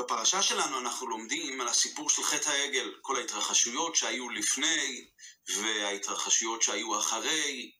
[0.00, 5.06] בפרשה שלנו אנחנו לומדים על הסיפור של חטא העגל, כל ההתרחשויות שהיו לפני
[5.48, 7.72] וההתרחשויות שהיו אחרי,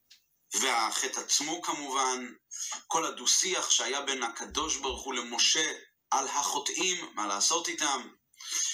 [0.55, 2.27] והחטא עצמו כמובן,
[2.87, 5.73] כל הדו-שיח שהיה בין הקדוש ברוך הוא למשה
[6.11, 8.09] על החוטאים, מה לעשות איתם.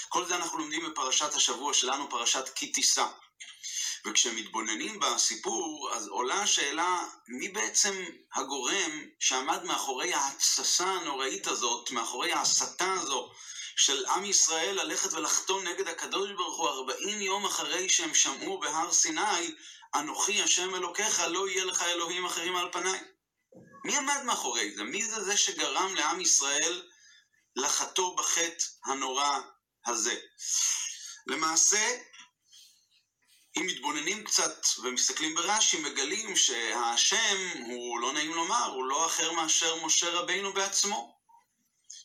[0.09, 3.07] כל זה אנחנו לומדים בפרשת השבוע שלנו, פרשת כי תישא.
[4.07, 12.93] וכשמתבוננים בסיפור, אז עולה השאלה, מי בעצם הגורם שעמד מאחורי ההתססה הנוראית הזאת, מאחורי ההסתה
[12.93, 13.31] הזו
[13.77, 18.93] של עם ישראל ללכת ולחתום נגד הקדוש ברוך הוא 40 יום אחרי שהם שמעו בהר
[18.93, 19.55] סיני,
[19.95, 23.01] אנוכי השם אלוקיך, לא יהיה לך אלוהים אחרים על פניי.
[23.85, 24.85] מי עמד מאחורי זה?
[24.85, 26.83] מי זה זה שגרם לעם ישראל
[27.57, 29.39] לחטוא בחטא הנורא
[29.87, 30.15] הזה?
[31.27, 31.99] למעשה,
[33.57, 39.85] אם מתבוננים קצת ומסתכלים ברש"י, מגלים שהשם הוא, לא נעים לומר, הוא לא אחר מאשר
[39.85, 41.17] משה רבינו בעצמו.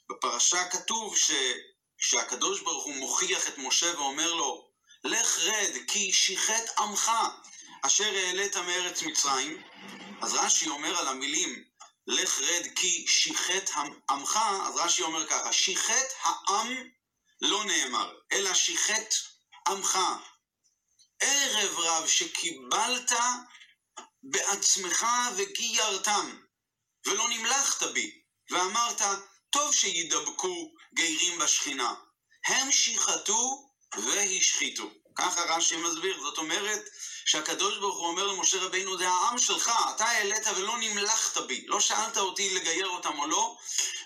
[0.09, 1.31] בפרשה כתוב ש...
[1.97, 4.71] שהקדוש ברוך הוא מוכיח את משה ואומר לו,
[5.03, 7.11] לך רד, כי שיחת עמך,
[7.81, 9.63] אשר העלית מארץ מצרים.
[10.21, 11.63] אז רש"י אומר על המילים,
[12.07, 13.69] לך רד כי שיחת
[14.09, 16.89] עמך, אז רש"י אומר ככה, שיחת העם
[17.41, 19.13] לא נאמר, אלא שיחת
[19.67, 19.99] עמך.
[21.21, 23.11] ערב רב שקיבלת
[24.23, 25.05] בעצמך
[25.35, 26.37] וגיירתם,
[27.05, 29.01] ולא נמלכת בי, ואמרת,
[29.49, 31.93] טוב שידבקו גיירים בשכינה.
[32.45, 34.91] הם שיחתו והשחיתו.
[35.15, 36.89] ככה רש"י מסביר, זאת אומרת
[37.25, 41.79] שהקדוש ברוך הוא אומר למשה רבינו, זה העם שלך, אתה העלית ולא נמלכת בי, לא
[41.79, 43.57] שאלת אותי לגייר אותם או לא,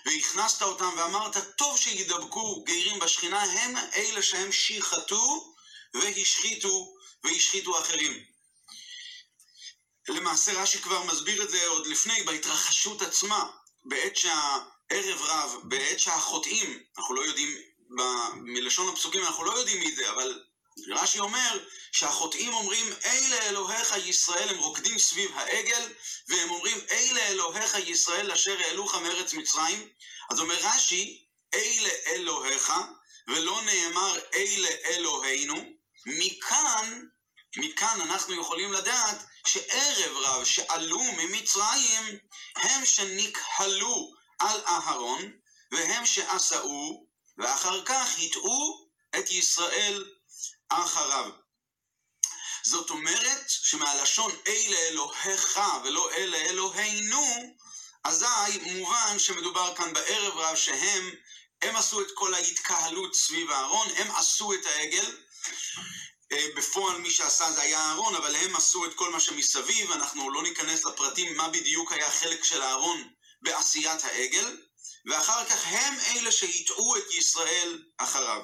[0.06, 5.54] והכנסת אותם ואמרת, טוב שידבקו גיירים בשכינה, הם אלה שהם שיחתו
[5.94, 6.95] והשחיתו
[7.26, 8.24] והשחיתו אחרים.
[10.08, 13.50] למעשה רש"י כבר מסביר את זה עוד לפני, בהתרחשות עצמה,
[13.84, 17.56] בעת שהערב רב, בעת שהחוטאים, אנחנו לא יודעים,
[18.34, 20.42] מלשון הפסוקים אנחנו לא יודעים מי זה, אבל
[20.88, 21.58] רש"י אומר
[21.92, 25.92] שהחוטאים אומרים, אלה אלוהיך ישראל, הם רוקדים סביב העגל,
[26.28, 29.88] והם אומרים, אלה אלוהיך ישראל אשר העלוך מארץ מצרים.
[30.30, 32.72] אז אומר רש"י, אלה אלוהיך,
[33.28, 35.76] ולא נאמר אלה אלוהינו.
[36.06, 37.02] מכאן,
[37.56, 42.18] מכאן אנחנו יכולים לדעת שערב רב שעלו ממצרים,
[42.56, 45.32] הם שנקהלו על אהרון,
[45.72, 47.06] והם שעשאו,
[47.38, 50.04] ואחר כך הטעו את ישראל
[50.68, 51.30] אחריו.
[52.62, 57.56] זאת אומרת שמהלשון אלה אלוהיך ולא אלה אלוהינו,
[58.04, 61.10] אזי מובן שמדובר כאן בערב רב שהם,
[61.62, 65.16] הם עשו את כל ההתקהלות סביב הארון, הם עשו את העגל.
[66.32, 70.30] אה, בפועל מי שעשה זה היה אהרון, אבל הם עשו את כל מה שמסביב, אנחנו
[70.30, 73.08] לא ניכנס לפרטים מה בדיוק היה חלק של אהרון
[73.42, 74.56] בעשיית העגל,
[75.06, 78.42] ואחר כך הם אלה שהטעו את ישראל אחריו.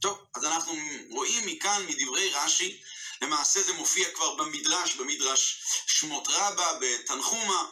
[0.00, 0.74] טוב, אז אנחנו
[1.10, 2.80] רואים מכאן, מדברי רש"י,
[3.22, 7.66] למעשה זה מופיע כבר במדרש, במדרש שמות רבה, בתנחומה,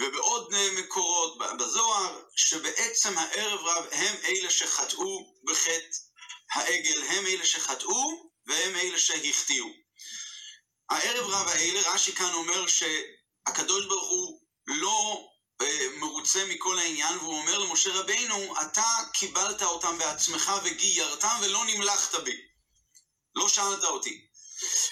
[0.00, 5.96] ובעוד מקורות בזוהר, שבעצם הערב רב הם אלה שחטאו בחטא
[6.52, 9.66] העגל, הם אלה שחטאו והם אלה שהחטיאו.
[10.90, 15.28] הערב רב האלה, רש"י כאן אומר שהקדוש ברוך הוא לא
[15.96, 22.40] מרוצה מכל העניין, והוא אומר למשה רבינו, אתה קיבלת אותם בעצמך וגיירתם ולא נמלכת בי.
[23.34, 24.26] לא שאלת אותי.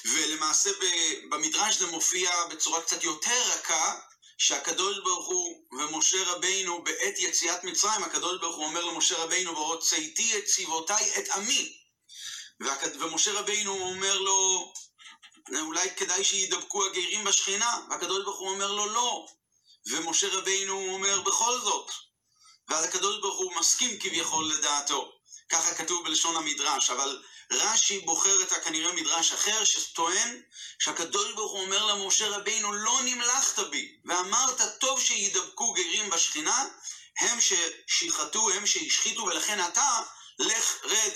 [0.05, 0.71] ולמעשה
[1.29, 4.01] במדרש זה מופיע בצורה קצת יותר רכה,
[4.39, 10.39] שהקדוש ברוך הוא ומשה רבינו בעת יציאת מצרים, הקדוש ברוך הוא אומר למשה רבינו, והוצאתי
[10.39, 11.79] את צבאותיי את עמי.
[13.01, 14.73] ומשה רבינו אומר לו,
[15.61, 19.27] אולי כדאי שידבקו הגרים בשכינה, והקדוש ברוך הוא אומר לו, לא,
[19.87, 21.91] ומשה רבינו אומר בכל זאת.
[22.69, 25.13] ואז הקדוש ברוך הוא מסכים כביכול לדעתו.
[25.49, 30.43] ככה כתוב בלשון המדרש, אבל רש"י בוחר את הכנראה מדרש אחר שטוען
[30.79, 36.67] שהקדוש ברוך הוא אומר למשה רבינו לא נמלכת בי ואמרת טוב שידבקו גרים בשכינה
[37.21, 40.03] הם ששיחתו, הם שהשחיתו ולכן אתה
[40.39, 41.13] לך רד,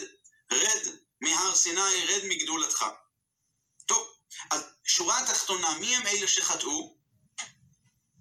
[0.53, 2.85] רד מהר סיני, רד מגדולתך.
[3.87, 4.07] טוב,
[4.51, 6.97] אז שורה התחתונה, מי הם אלה שחטאו?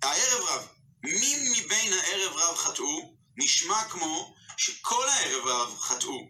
[0.02, 0.68] הערב רב.
[1.04, 3.16] מי מבין הערב רב חטאו?
[3.38, 6.28] נשמע כמו שכל הערב רב חטאו.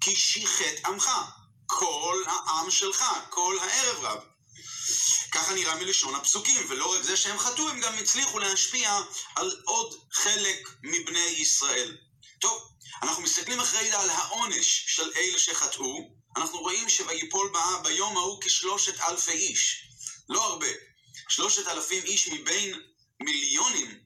[0.00, 1.10] כי שיחת עמך.
[1.66, 4.24] כל העם שלך, כל הערב רב.
[5.32, 9.00] ככה נראה מלשון הפסוקים, ולא רק זה שהם חטאו, הם גם הצליחו להשפיע
[9.36, 11.96] על עוד חלק מבני ישראל.
[12.40, 17.52] טוב, אנחנו מסתכלים אחרי זה על העונש של אלה שחטאו, אנחנו רואים שויפול
[17.82, 19.84] ביום ההוא כשלושת אלפי איש.
[20.28, 20.66] לא הרבה.
[21.28, 22.80] שלושת אלפים איש מבין
[23.20, 24.00] מיליונים,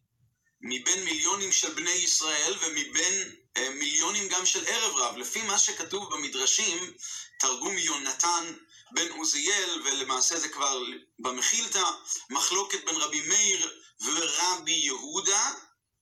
[0.61, 5.17] מבין מיליונים של בני ישראל ומבין אה, מיליונים גם של ערב רב.
[5.17, 6.93] לפי מה שכתוב במדרשים,
[7.41, 8.55] תרגום יונתן
[8.95, 10.83] בן עוזיאל, ולמעשה זה כבר
[11.19, 11.85] במחילתא,
[12.31, 13.71] מחלוקת בין רבי מאיר
[14.01, 15.55] ורבי יהודה,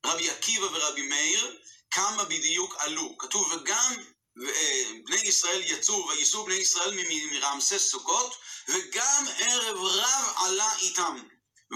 [0.07, 1.57] רבי עקיבא ורבי מאיר,
[1.91, 3.19] כמה בדיוק עלו.
[3.19, 3.95] כתוב, וגם
[4.47, 6.99] אה, בני ישראל יצאו, וייסעו בני ישראל
[7.33, 8.37] מרעמסס סוכות,
[8.69, 11.23] וגם ערב רב עלה איתם.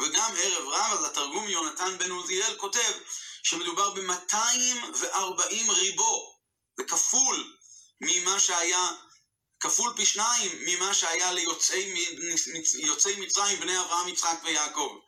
[0.02, 2.93] וגם ערב רב, אז התרגום יונתן בן עוזיאל כותב
[3.43, 6.34] שמדובר ב-240 ריבו,
[6.76, 7.56] זה כפול
[8.00, 8.88] ממה שהיה,
[9.61, 11.94] כפול פי שניים ממה שהיה ליוצאי
[13.16, 14.99] מצרים, בני אברהם, יצחק ויעקב.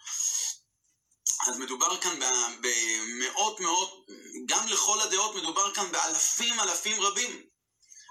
[1.47, 2.19] אז מדובר כאן
[2.61, 4.07] במאות מאות,
[4.47, 7.47] גם לכל הדעות מדובר כאן באלפים אלפים רבים.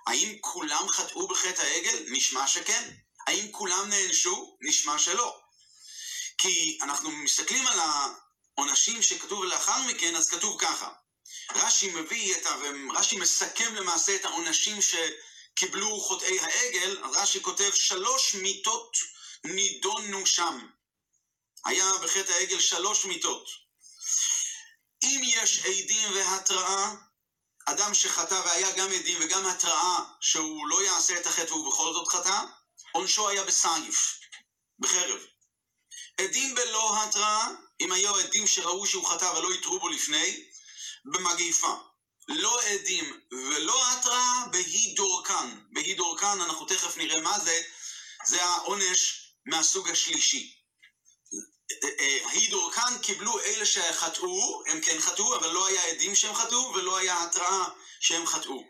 [0.07, 2.05] האם כולם חטאו בחטא העגל?
[2.07, 2.91] נשמע שכן.
[3.27, 4.57] האם כולם נענשו?
[4.61, 5.39] נשמע שלא.
[6.37, 10.89] כי אנחנו מסתכלים על העונשים שכתוב לאחר מכן, אז כתוב ככה.
[11.55, 12.55] רש"י מביא את ה...
[12.93, 18.97] רש"י מסכם למעשה את העונשים שקיבלו חוטאי העגל, רש"י כותב שלוש מיתות
[19.43, 20.67] נידונו שם.
[21.65, 23.47] היה בחטא העגל שלוש מיתות.
[25.03, 26.93] אם יש עדים והתראה,
[27.65, 32.07] אדם שחטא והיה גם עדים וגם התראה שהוא לא יעשה את החטא והוא בכל זאת
[32.07, 32.39] חטא,
[32.91, 34.19] עונשו היה בסייף,
[34.79, 35.19] בחרב.
[36.17, 37.47] עדים בלא התראה,
[37.81, 40.43] אם היו עדים שראו שהוא חטא ולא יתרו בו לפני,
[41.05, 41.75] במגיפה.
[42.27, 45.59] לא עדים ולא התראה, בהי דורקן.
[45.71, 47.61] בהי דורקן, אנחנו תכף נראה מה זה,
[48.25, 50.64] זה העונש מהסוג השלישי.
[52.31, 56.97] הידור כאן קיבלו אלה שחטאו, הם כן חטאו, אבל לא היה עדים שהם חטאו ולא
[56.97, 57.65] היה התראה
[57.99, 58.63] שהם חטאו.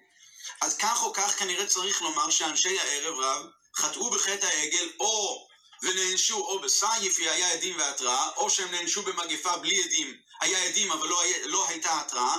[0.62, 3.46] אז כך או כך כנראה צריך לומר שאנשי הערב רב
[3.76, 5.48] חטאו בחטא העגל או
[5.84, 11.08] ונענשו או בסייפי היה עדים והתראה, או שהם נענשו במגפה בלי עדים, היה עדים אבל
[11.08, 12.36] לא, היה, לא הייתה התראה,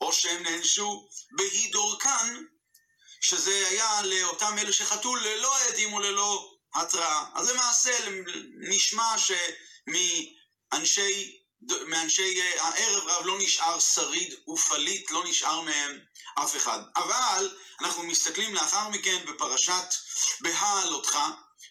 [0.00, 2.44] או שהם נענשו בהידור כאן,
[3.20, 7.24] שזה היה לאותם אלה שחטאו ללא עדים וללא התראה.
[7.34, 7.90] אז למעשה
[8.68, 9.32] נשמע ש...
[11.86, 15.98] מאנשי, הערב רב לא נשאר שריד ופליט, לא נשאר מהם
[16.34, 16.80] אף אחד.
[16.96, 19.94] אבל אנחנו מסתכלים לאחר מכן בפרשת
[20.40, 21.18] בהעלותך,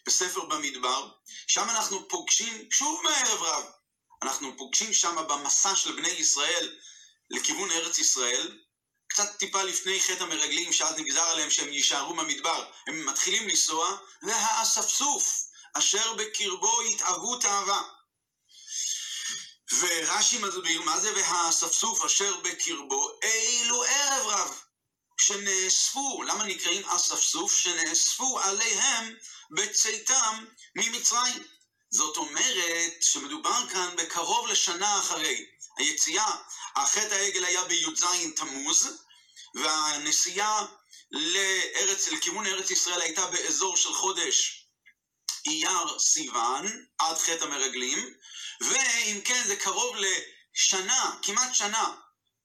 [0.06, 1.08] בספר במדבר,
[1.46, 3.64] שם אנחנו פוגשים שוב מהערב רב.
[4.22, 6.78] אנחנו פוגשים שם במסע של בני ישראל
[7.30, 8.58] לכיוון ארץ ישראל,
[9.18, 12.70] קצת טיפה לפני חטא המרגלים, שאז נגזר עליהם שהם יישארו במדבר.
[12.86, 15.44] הם מתחילים לנסוע, והאספסוף
[15.74, 17.82] אשר בקרבו יתאהבו תאווה.
[19.78, 24.60] ורש"י מסביר מה זה והאספסוף אשר בקרבו, אילו ערב רב,
[25.20, 27.56] שנאספו, למה נקראים אספסוף?
[27.56, 29.14] שנאספו עליהם
[29.50, 30.44] בצאתם
[30.76, 31.44] ממצרים.
[31.90, 35.46] זאת אומרת שמדובר כאן בקרוב לשנה אחרי
[35.78, 36.36] היציאה.
[36.76, 38.04] החטא העגל היה בי"ז
[38.36, 39.07] תמוז,
[39.62, 40.66] והנסיעה
[41.10, 44.66] לארץ, לכיוון ארץ ישראל הייתה באזור של חודש
[45.46, 48.14] אייר סיוון, עד חטא המרגלים,
[48.60, 51.94] ואם כן זה קרוב לשנה, כמעט שנה,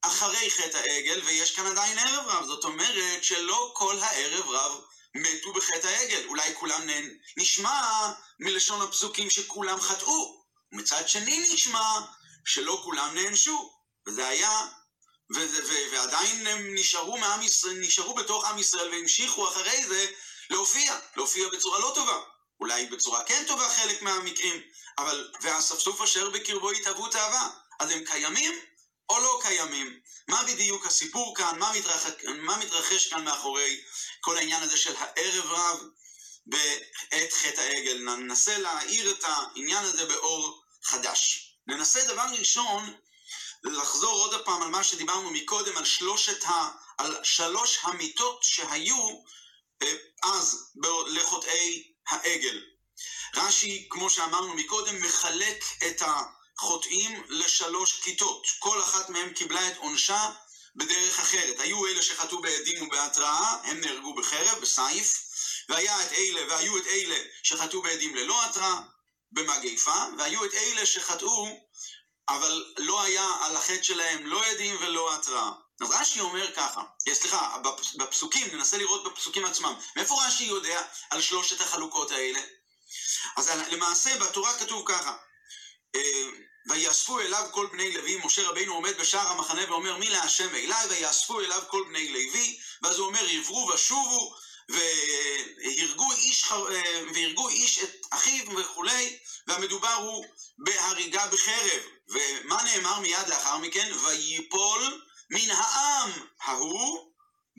[0.01, 4.81] אחרי חטא העגל, ויש כאן עדיין ערב רב, זאת אומרת שלא כל הערב רב
[5.15, 6.81] מתו בחטא העגל, אולי כולם
[7.37, 11.99] נשמע מלשון הפסוקים שכולם חטאו, ומצד שני נשמע
[12.45, 13.73] שלא כולם נענשו,
[14.07, 14.67] וזה היה,
[15.31, 17.39] וזה, ו, ועדיין הם נשארו, מעם
[17.75, 20.07] נשארו בתוך עם ישראל והמשיכו אחרי זה
[20.49, 22.19] להופיע, להופיע בצורה לא טובה.
[22.59, 24.61] אולי בצורה כן טובה חלק מהמקרים,
[24.97, 27.49] אבל והאספסוף אשר בקרבו התהוו תאווה,
[27.79, 28.59] אז הם קיימים
[29.09, 29.99] או לא קיימים?
[30.27, 31.59] מה בדיוק הסיפור כאן?
[31.59, 33.81] מה מתרחש, מה מתרחש כאן מאחורי
[34.21, 35.79] כל העניין הזה של הערב רב
[36.45, 37.97] בעת חטא העגל?
[37.97, 41.49] ננסה להאיר את העניין הזה באור חדש.
[41.67, 42.93] ננסה דבר ראשון
[43.63, 46.69] לחזור עוד פעם על מה שדיברנו מקודם, על שלושת ה...
[46.97, 49.21] על שלוש המיטות שהיו
[49.83, 49.93] אה,
[50.23, 50.71] אז
[51.07, 52.63] לחוטאי העגל.
[53.35, 58.47] רש"י, כמו שאמרנו מקודם, מחלק את החוטאים לשלוש כיתות.
[58.59, 60.31] כל אחת מהן קיבלה את עונשה
[60.75, 61.59] בדרך אחרת.
[61.59, 65.23] היו אלה שחטאו בעדים ובהתראה, הם נהרגו בחרב, בסייף,
[65.69, 68.81] והיה את אלה, והיו את אלה שחטאו בעדים ללא התראה,
[69.31, 71.59] במגיפה, והיו את אלה שחטאו,
[72.29, 75.51] אבל לא היה על החטא שלהם לא עדים ולא התראה.
[75.81, 76.81] אז רש"י אומר ככה,
[77.13, 77.57] סליחה,
[77.97, 79.73] בפסוקים, ננסה לראות בפסוקים עצמם.
[79.95, 82.39] מאיפה רש"י יודע על שלושת החלוקות האלה?
[83.37, 85.17] אז למעשה בתורה כתוב ככה,
[85.95, 86.29] אה,
[86.69, 91.39] ויאספו אליו כל בני לוי, משה רבינו עומד בשער המחנה ואומר מי להשם אליי, ויאספו
[91.39, 94.35] אליו כל בני לוי, ואז הוא אומר עברו ושובו,
[94.69, 96.57] והרגו איש, אה,
[97.13, 99.17] והרגו איש את אחיו וכולי,
[99.47, 100.25] והמדובר הוא
[100.57, 101.81] בהריגה בחרב.
[102.07, 103.91] ומה נאמר מיד לאחר מכן?
[104.05, 107.13] ויפול מן העם ההוא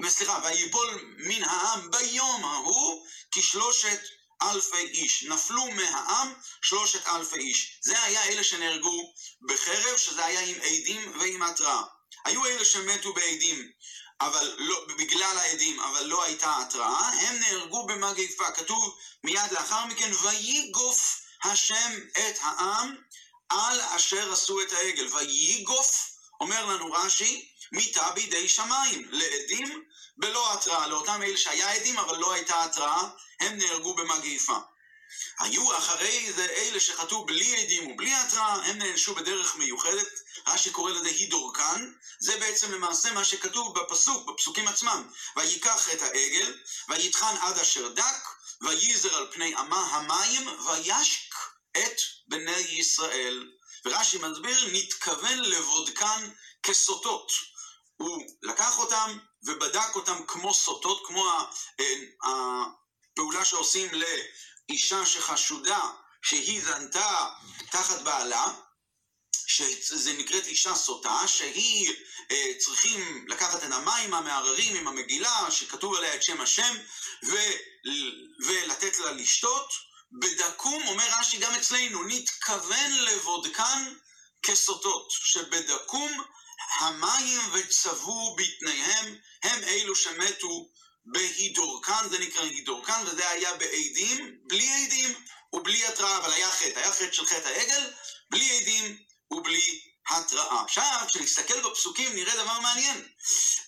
[0.08, 4.00] סליחה, ויפול מן העם ביום ההוא כשלושת
[4.42, 5.22] אלפי איש.
[5.22, 6.32] נפלו מהעם
[6.62, 7.78] שלושת אלפי איש.
[7.82, 9.14] זה היה אלה שנהרגו
[9.48, 11.82] בחרב, שזה היה עם עדים ועם התראה.
[12.24, 13.70] היו אלה שמתו בעדים,
[14.20, 18.50] אבל לא, בגלל העדים, אבל לא הייתה התראה, הם נהרגו במגפה.
[18.50, 22.96] כתוב מיד לאחר מכן, ויגוף השם את העם
[23.48, 25.08] על אשר עשו את העגל.
[25.14, 29.84] ויגוף, אומר לנו רש"י, מיתה בידי שמיים, לעדים
[30.16, 33.02] בלא התראה, לאותם אלה שהיה עדים אבל לא הייתה התראה,
[33.40, 34.58] הם נהרגו במגיפה.
[35.38, 40.08] היו אחרי זה אלה שחטאו בלי עדים ובלי התראה, הם נענשו בדרך מיוחדת,
[40.46, 45.10] רש"י קורא לזה הידורקן, זה בעצם למעשה מה שכתוב בפסוק, בפסוקים עצמם.
[45.36, 48.28] ויקח את העגל, ויטחן עד אשר דק,
[48.60, 51.34] וייזר על פני אמה המים, וישק
[51.76, 53.48] את בני ישראל.
[53.84, 56.30] ורש"י מסביר, נתכוון לבודקן
[56.62, 57.32] כסוטות.
[57.96, 61.30] הוא לקח אותם ובדק אותם כמו סוטות, כמו
[61.80, 61.86] אה,
[62.22, 63.88] הפעולה שעושים
[64.68, 65.80] לאישה שחשודה
[66.22, 67.28] שהיא זנתה
[67.70, 68.52] תחת בעלה,
[69.46, 71.92] שזה נקראת אישה סוטה, שהיא
[72.30, 76.76] אה, צריכים לקחת את המים המערערים עם המגילה, שכתוב עליה את שם השם,
[77.24, 77.36] ו,
[78.46, 79.72] ולתת לה לשתות.
[80.20, 83.94] בדקום, אומר רש"י גם אצלנו, נתכוון לבודקן
[84.42, 86.22] כסוטות, שבדקום
[86.80, 90.68] המים וצבו בתניהם, הם אלו שמתו
[91.06, 95.14] בהידורקן, זה נקרא הידורקן, וזה היה בעדים, בלי עדים
[95.52, 97.90] ובלי התראה, אבל היה חטא, היה חטא של חטא העגל,
[98.30, 98.98] בלי עדים
[99.30, 99.80] ובלי
[100.10, 100.62] התראה.
[100.62, 103.08] עכשיו, כשנסתכל בפסוקים נראה דבר מעניין.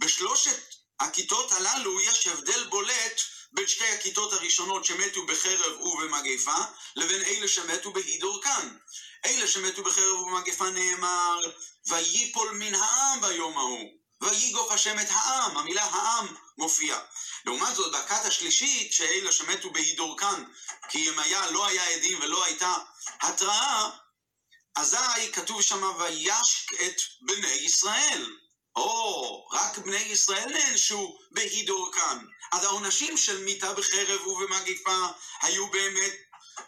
[0.01, 0.61] בשלושת
[1.01, 3.21] הכיתות הללו יש הבדל בולט
[3.53, 6.57] בין שתי הכיתות הראשונות שמתו בחרב ובמגפה,
[6.97, 8.77] לבין אלה שמתו בהידורקן.
[9.25, 11.41] אלה שמתו בחרב ובמגפה נאמר,
[11.89, 14.06] ויפול מן העם ביום ההוא.
[14.21, 17.01] ויגוף השם את העם, המילה העם מופיעה.
[17.45, 20.45] לעומת זאת, בכת השלישית, שאלה שמתו בהידורקן,
[20.89, 22.75] כי אם היה, לא היה עדים ולא הייתה
[23.21, 23.91] התראה,
[24.77, 28.37] אזי כתוב שם וישק את בני ישראל.
[28.77, 32.19] או, רק בני ישראל נענשו בהידורקן.
[32.53, 35.07] אז העונשים של מיתה בחרב ובמגיפה
[35.43, 36.13] היו באמת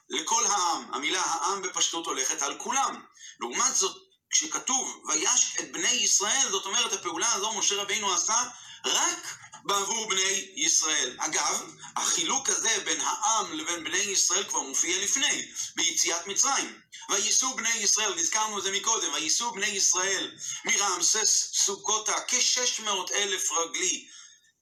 [0.09, 0.95] לכל העם.
[0.95, 3.03] המילה העם בפשטות הולכת על כולם.
[3.41, 8.45] לעומת זאת, כשכתוב וישק את בני ישראל, זאת אומרת הפעולה הזו משה רבינו עשה
[8.85, 11.17] רק בעבור בני ישראל.
[11.19, 16.81] אגב, החילוק הזה בין העם לבין בני ישראל כבר מופיע לפני, ביציאת מצרים.
[17.09, 24.09] וייסעו בני ישראל, נזכרנו את זה מקודם, וייסעו בני ישראל מרעמסס סוכותה כ-600 אלף רגלי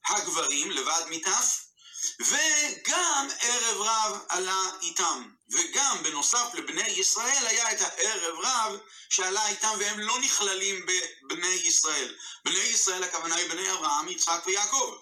[0.07, 1.65] הגברים לבד מטף,
[2.21, 5.36] וגם ערב רב עלה איתם.
[5.53, 8.79] וגם בנוסף לבני ישראל היה את הערב רב
[9.11, 10.87] שעלה איתם והם לא נכללים
[11.23, 12.15] בבני ישראל.
[12.45, 14.97] בני ישראל הכוונה היא בני אברהם, יצחק ויעקב.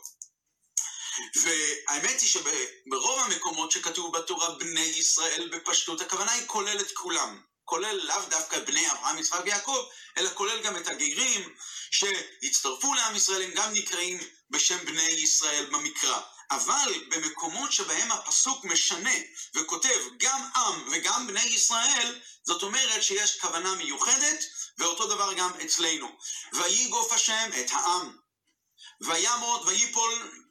[1.43, 7.43] והאמת היא שברוב המקומות שכתוב בתורה בני ישראל בפשטות, הכוונה היא כוללת כולם.
[7.65, 9.85] כולל לאו דווקא בני אברהם, יצחק ויעקב,
[10.19, 11.55] אלא כולל גם את הגרים
[11.91, 14.21] שהצטרפו לעם ישראל, הם גם נקראים
[14.51, 16.21] בשם בני ישראל במקרא.
[16.51, 19.15] אבל במקומות שבהם הפסוק משנה
[19.55, 24.45] וכותב גם עם וגם בני ישראל, זאת אומרת שיש כוונה מיוחדת,
[24.79, 26.09] ואותו דבר גם אצלנו.
[26.53, 28.17] ויגוף השם את העם,
[29.01, 30.43] וימות ויפול,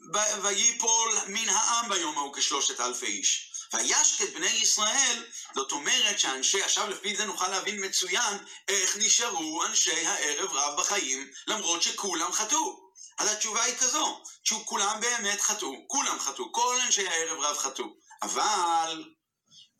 [0.42, 3.50] ויפול מן העם ביום ההוא כשלושת אלפי איש.
[3.74, 10.06] וישק בני ישראל, זאת אומרת שאנשי, עכשיו לפי זה נוכל להבין מצוין איך נשארו אנשי
[10.06, 12.83] הערב רב בחיים, למרות שכולם חטאו.
[13.18, 17.86] אז התשובה היא כזו, שכולם באמת חטאו, כולם חטאו, כל אנשי הערב רב חטאו.
[18.24, 19.04] אבל,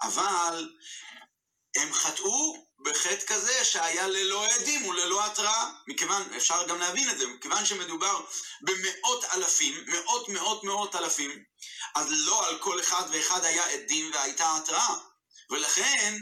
[0.02, 0.70] אבל,
[1.78, 5.72] הם חטאו בחטא כזה שהיה ללא עדים וללא התראה.
[5.88, 8.22] מכיוון, אפשר גם להבין את זה, מכיוון שמדובר
[8.62, 11.44] במאות אלפים, מאות מאות מאות אלפים,
[11.96, 14.96] אז לא על כל אחד ואחד היה עדים והייתה התראה.
[15.50, 16.18] ולכן,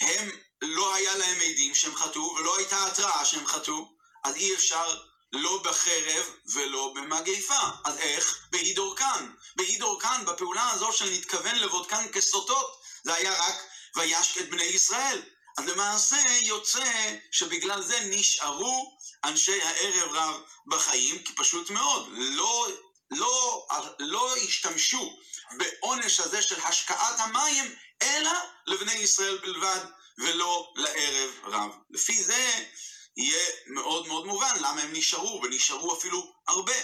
[0.00, 0.30] הם,
[0.62, 5.00] לא היה להם עדים שהם חטאו, ולא הייתה התראה שהם חטאו, אז אי אפשר
[5.34, 7.60] לא בחרב ולא במגפה.
[7.84, 8.46] אז איך?
[8.50, 9.30] בהידורקן.
[9.56, 13.54] בהידורקן, בפעולה הזו של נתכוון לבודקן כסוטות, זה היה רק
[13.96, 15.22] וישק את בני ישראל.
[15.58, 22.68] אז למעשה יוצא שבגלל זה נשארו אנשי הערב רב בחיים, כי פשוט מאוד, לא,
[23.10, 23.66] לא,
[23.98, 25.16] לא השתמשו
[25.58, 28.32] בעונש הזה של השקעת המים, אלא
[28.66, 29.80] לבני ישראל בלבד,
[30.18, 31.70] ולא לערב רב.
[31.90, 32.64] לפי זה
[33.16, 36.74] יהיה מאוד מאוד מובן למה הם נשארו, ונשארו אפילו הרבה.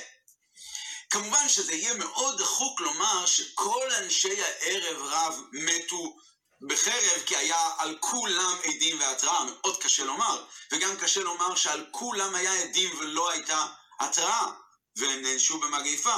[1.10, 6.16] כמובן שזה יהיה מאוד דחוק לומר שכל אנשי הערב רב מתו
[6.60, 12.34] בחרב, כי היה על כולם עדים והתראה, מאוד קשה לומר, וגם קשה לומר שעל כולם
[12.34, 13.66] היה עדים ולא הייתה
[14.00, 14.50] התראה.
[14.96, 16.14] והם נענשו במגיפה,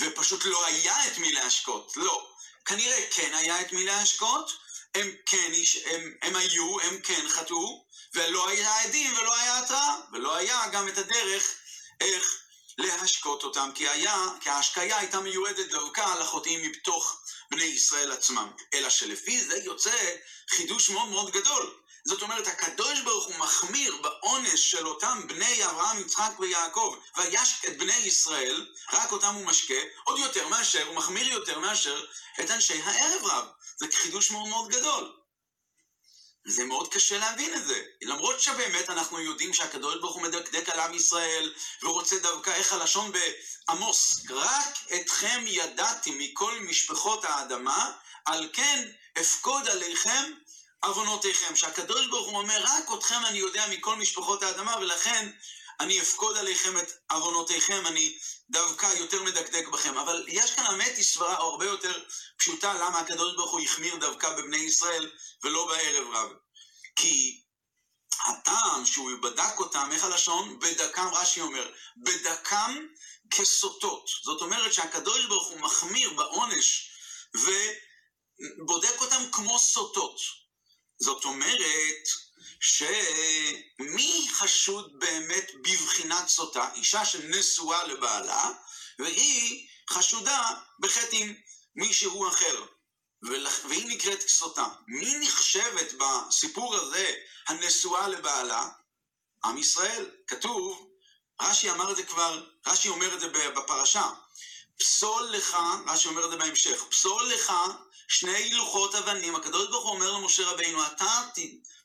[0.00, 1.92] ופשוט לא היה את מי להשקות.
[1.96, 2.30] לא.
[2.64, 4.56] כנראה כן היה את מי להשקות,
[4.94, 5.52] הם כן,
[5.84, 7.83] הם, הם היו, הם כן חטאו,
[8.14, 11.54] ולא היה עדים ולא היה התראה, ולא היה גם את הדרך
[12.00, 12.38] איך
[12.78, 18.50] להשקות אותם, כי היה, כי ההשקיה הייתה מיועדת דווקא לחוטאים מתוך בני ישראל עצמם.
[18.74, 20.14] אלא שלפי זה יוצא
[20.50, 21.74] חידוש מאוד מאוד גדול.
[22.06, 27.78] זאת אומרת, הקדוש ברוך הוא מחמיר בעונש של אותם בני אברהם, יצחק ויעקב, וישק את
[27.78, 32.04] בני ישראל, רק אותם הוא משקה, עוד יותר מאשר, הוא מחמיר יותר מאשר
[32.40, 33.44] את אנשי הערב רב.
[33.76, 35.23] זה חידוש מאוד מאוד גדול.
[36.46, 37.82] זה מאוד קשה להבין את זה.
[38.02, 43.12] למרות שבאמת אנחנו יודעים שהקדוש ברוך הוא מדקדק על עם ישראל, ורוצה דווקא איך הלשון
[43.12, 47.92] בעמוס, רק אתכם ידעתי מכל משפחות האדמה,
[48.24, 48.88] על כן
[49.20, 50.32] אפקוד עליכם
[50.82, 51.56] עוונותיכם.
[51.56, 55.30] שהקדוש ברוך הוא אומר, רק אתכם אני יודע מכל משפחות האדמה, ולכן
[55.80, 58.18] אני אפקוד עליכם את עוונותיכם, אני
[58.50, 59.98] דווקא יותר מדקדק בכם.
[59.98, 62.04] אבל יש כאן אמת היא סברה הרבה יותר
[62.36, 65.10] פשוטה למה הקדוש ברוך הוא החמיר דווקא בבני ישראל
[65.42, 66.30] ולא בערב רב.
[66.96, 67.40] כי
[68.28, 70.58] הטעם שהוא בדק אותם, איך הלשון?
[70.58, 72.86] בדקם, רש"י אומר, בדקם
[73.30, 74.08] כסוטות.
[74.24, 76.90] זאת אומרת שהקדוש ברוך הוא מחמיר בעונש
[77.34, 80.16] ובודק אותם כמו סוטות.
[80.98, 82.08] זאת אומרת,
[82.60, 86.68] שמי חשוד באמת בבחינת סוטה?
[86.74, 88.50] אישה שנשואה לבעלה,
[88.98, 91.34] והיא חשודה בחטא עם
[91.76, 92.64] מישהו אחר,
[93.68, 94.66] והיא נקראת סוטה.
[94.86, 97.14] מי נחשבת בסיפור הזה
[97.48, 98.68] הנשואה לבעלה?
[99.44, 100.10] עם ישראל.
[100.26, 100.88] כתוב,
[101.42, 104.10] רש"י אמר את זה כבר, רש"י אומר את זה בפרשה.
[104.78, 107.52] פסול לך, רש"י אומר את זה בהמשך, פסול לך
[108.08, 111.22] שני לוחות אבנים, הקדוש ברוך הוא אומר למשה רבינו, אתה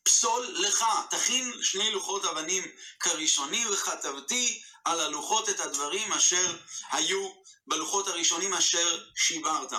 [0.04, 2.64] פסול לך, תכין שני לוחות אבנים
[3.00, 6.58] כראשונים וכתבתי על הלוחות את הדברים אשר
[6.92, 7.32] היו
[7.68, 9.72] בלוחות הראשונים אשר שיברת.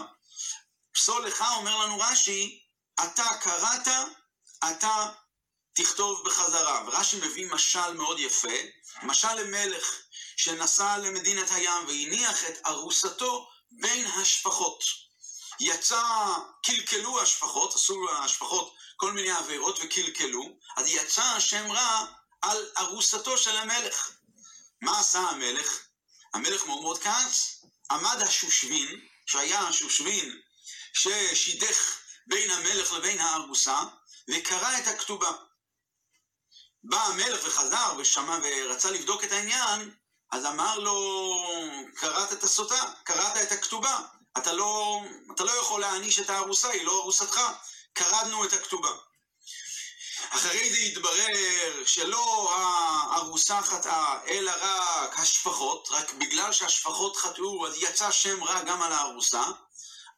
[0.93, 2.63] פסול לך, אומר לנו רש"י,
[3.05, 3.89] אתה קראת,
[4.71, 5.11] אתה
[5.73, 6.85] תכתוב בחזרה.
[6.87, 8.59] ורש"י מביא משל מאוד יפה,
[9.03, 10.03] משל למלך
[10.37, 14.85] שנסע למדינת הים והניח את ארוסתו בין השפחות.
[15.61, 16.03] יצא,
[16.63, 22.07] קלקלו השפחות, עשו השפחות כל מיני עבירות וקלקלו, אז יצא השם רע
[22.43, 24.11] על ארוסתו של המלך.
[24.81, 25.79] מה עשה המלך?
[26.35, 30.41] המלך מאוד מאוד כעס, עמד השושבין, שהיה השושבין
[30.93, 33.79] ששידך בין המלך לבין הארוסה,
[34.31, 35.33] וקרא את הכתובה.
[36.85, 39.95] בא המלך וחזר ושמע ורצה לבדוק את העניין,
[40.33, 41.35] אז אמר לו,
[41.95, 44.01] קראת את הסוטה, קראת את הכתובה,
[44.39, 45.01] אתה לא,
[45.35, 47.41] אתה לא יכול להעניש את הארוסה, היא לא ארוסתך,
[47.93, 48.91] קרדנו את הכתובה.
[50.31, 58.11] אחרי זה התברר שלא הארוסה חטאה, אלא רק השפחות, רק בגלל שהשפחות חטאו, אז יצא
[58.11, 59.43] שם רע גם על הארוסה.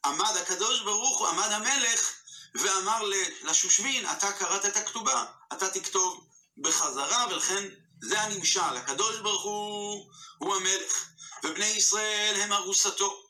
[0.04, 2.12] עמד הקדוש ברוך הוא, עמד המלך,
[2.54, 3.02] ואמר
[3.42, 6.26] לשושבין, אתה קראת את הכתובה, אתה תכתוב
[6.58, 7.68] בחזרה, ולכן
[8.02, 8.60] זה הנמשל.
[8.60, 11.04] הקדוש ברוך הוא הוא המלך,
[11.44, 13.21] ובני ישראל הם ארוסתו.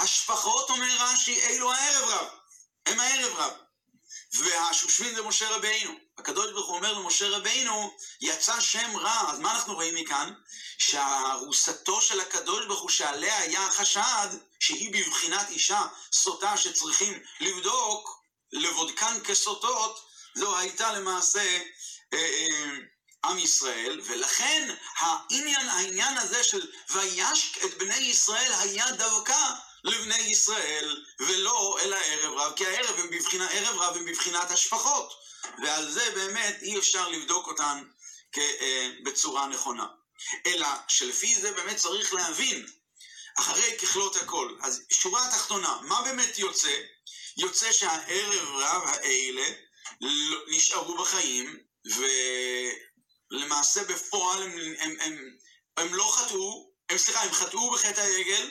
[0.00, 2.28] השפחות, אומר רש"י, אלו הערב רב.
[2.86, 3.52] הם הערב רב.
[4.32, 5.92] והשושבין זה משה רבינו.
[6.18, 9.32] הקדוש ברוך הוא אומר למשה רבינו, יצא שם רע.
[9.32, 10.32] אז מה אנחנו רואים מכאן?
[10.78, 14.28] שהרוסתו של הקדוש ברוך הוא שעליה היה החשד,
[14.60, 18.20] שהיא בבחינת אישה סוטה שצריכים לבדוק,
[18.52, 21.58] לבודקן כסוטות, זו הייתה למעשה
[22.12, 22.70] אה, אה,
[23.24, 29.36] עם ישראל, ולכן העניין, העניין הזה של וישק את בני ישראל היה דווקא
[29.84, 35.12] לבני ישראל, ולא אל הערב רב, כי הערב הם בבחינת, ערב רב הם בבחינת השפחות,
[35.62, 37.82] ועל זה באמת אי אפשר לבדוק אותן
[38.38, 39.86] אה, בצורה נכונה.
[40.46, 42.66] אלא שלפי זה באמת צריך להבין,
[43.38, 44.56] אחרי ככלות הכל.
[44.62, 46.80] אז שורה התחתונה, מה באמת יוצא?
[47.36, 49.52] יוצא שהערב רב האלה
[50.00, 51.58] לא, נשארו בחיים,
[53.32, 55.36] ולמעשה בפועל הם, הם, הם, הם,
[55.76, 58.50] הם לא חטאו, הם סליחה, הם חטאו בחטא העגל,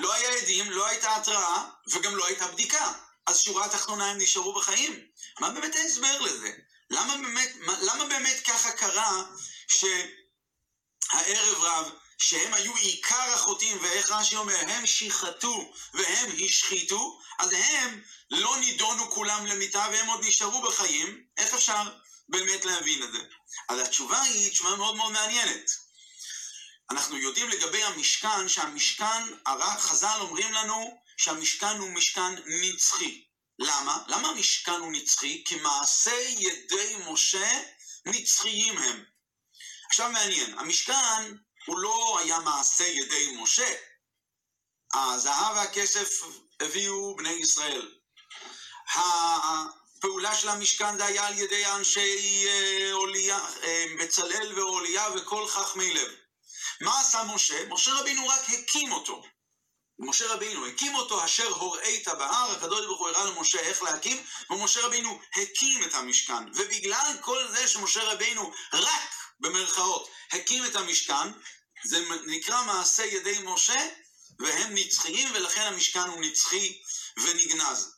[0.00, 2.92] לא היה עדים, לא הייתה התראה, וגם לא הייתה בדיקה.
[3.26, 5.06] אז שורה התחתונה הם נשארו בחיים.
[5.40, 6.50] מה באמת ההסבר לזה?
[6.90, 9.22] למה באמת, למה באמת ככה קרה
[9.68, 18.02] שהערב רב, שהם היו עיקר החוטאים, ואיך רש"י אומר, הם שיחתו והם השחיתו, אז הם
[18.30, 21.82] לא נידונו כולם למיטה והם עוד נשארו בחיים, איך אפשר
[22.28, 23.18] באמת להבין את זה?
[23.68, 25.70] אז התשובה היא תשובה מאוד מאוד מעניינת.
[26.90, 29.22] אנחנו יודעים לגבי המשכן, שהמשכן,
[29.78, 33.24] חז"ל אומרים לנו שהמשכן הוא משכן נצחי.
[33.58, 33.98] למה?
[34.06, 35.44] למה המשכן הוא נצחי?
[35.46, 37.62] כי מעשי ידי משה
[38.06, 39.04] נצחיים הם.
[39.86, 41.34] עכשיו מעניין, המשכן
[41.66, 43.74] הוא לא היה מעשה ידי משה.
[44.94, 46.08] הזהב והכסף
[46.60, 47.94] הביאו בני ישראל.
[48.94, 52.46] הפעולה של המשכן זה היה על ידי אנשי
[52.92, 56.19] אוליה, אה, אה, בצלאל ואוליה וכל חכמי לב.
[56.80, 57.64] מה עשה משה?
[57.68, 59.22] משה רבינו רק הקים אותו.
[59.98, 64.86] משה רבינו הקים אותו, אשר הוראית בהר, הקדוש ברוך הוא הראה למשה איך להקים, ומשה
[64.86, 66.48] רבינו הקים את המשכן.
[66.54, 71.32] ובגלל כל זה שמשה רבינו רק, במרכאות, הקים את המשכן,
[71.84, 73.88] זה נקרא מעשה ידי משה,
[74.38, 76.82] והם נצחיים, ולכן המשכן הוא נצחי
[77.16, 77.94] ונגנז.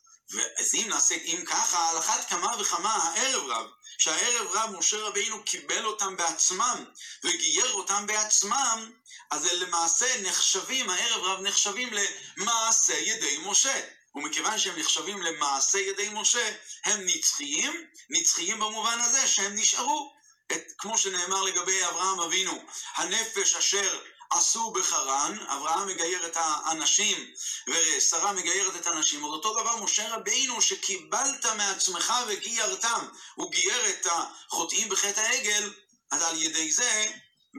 [0.58, 3.66] אז אם נעשה, אם ככה, על אחת כמה וכמה הערב רב,
[3.98, 6.84] שהערב רב משה רבינו קיבל אותם בעצמם
[7.24, 8.92] וגייר אותם בעצמם,
[9.30, 11.90] אז למעשה נחשבים, הערב רב נחשבים
[12.36, 13.80] למעשה ידי משה.
[14.14, 16.52] ומכיוון שהם נחשבים למעשה ידי משה,
[16.84, 20.12] הם נצחיים, נצחיים במובן הזה שהם נשארו.
[20.52, 22.64] את, כמו שנאמר לגבי אברהם אבינו,
[22.96, 24.00] הנפש אשר
[24.32, 27.30] עשו בחרן, אברהם מגייר את האנשים
[27.68, 34.88] ושרה מגיירת את הנשים, אותו דבר משה רבינו שקיבלת מעצמך וגיירתם, הוא גייר את החוטאים
[34.88, 35.72] בחטא העגל,
[36.10, 37.06] אז על ידי זה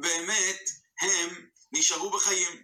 [0.02, 0.70] באמת
[1.02, 2.64] הם נשארו בחיים.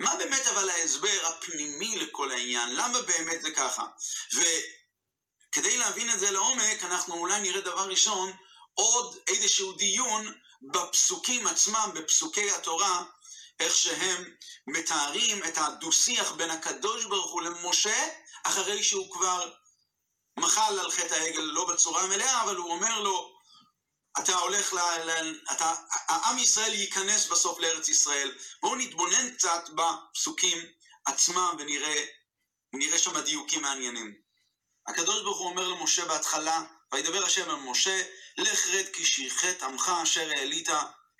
[0.00, 2.76] מה באמת אבל ההסבר הפנימי לכל העניין?
[2.76, 3.86] למה באמת זה ככה?
[4.32, 8.32] וכדי להבין את זה לעומק, אנחנו אולי נראה דבר ראשון
[8.74, 10.32] עוד איזשהו דיון
[10.72, 13.04] בפסוקים עצמם, בפסוקי התורה,
[13.60, 14.24] איך שהם
[14.66, 18.08] מתארים את הדו-שיח בין הקדוש ברוך הוא למשה,
[18.44, 19.52] אחרי שהוא כבר
[20.38, 23.36] מחל על חטא העגל לא בצורה המלאה, אבל הוא אומר לו,
[24.18, 24.78] אתה הולך ל...
[24.78, 28.38] ל אתה, העם ישראל ייכנס בסוף לארץ ישראל.
[28.62, 30.58] בואו נתבונן קצת בפסוקים
[31.06, 32.04] עצמם ונראה
[32.72, 34.14] נראה שם דיוקים מעניינים.
[34.86, 38.02] הקדוש ברוך הוא אומר למשה בהתחלה, וידבר השם אל משה,
[38.38, 40.68] לך רד כי שיחת עמך אשר העלית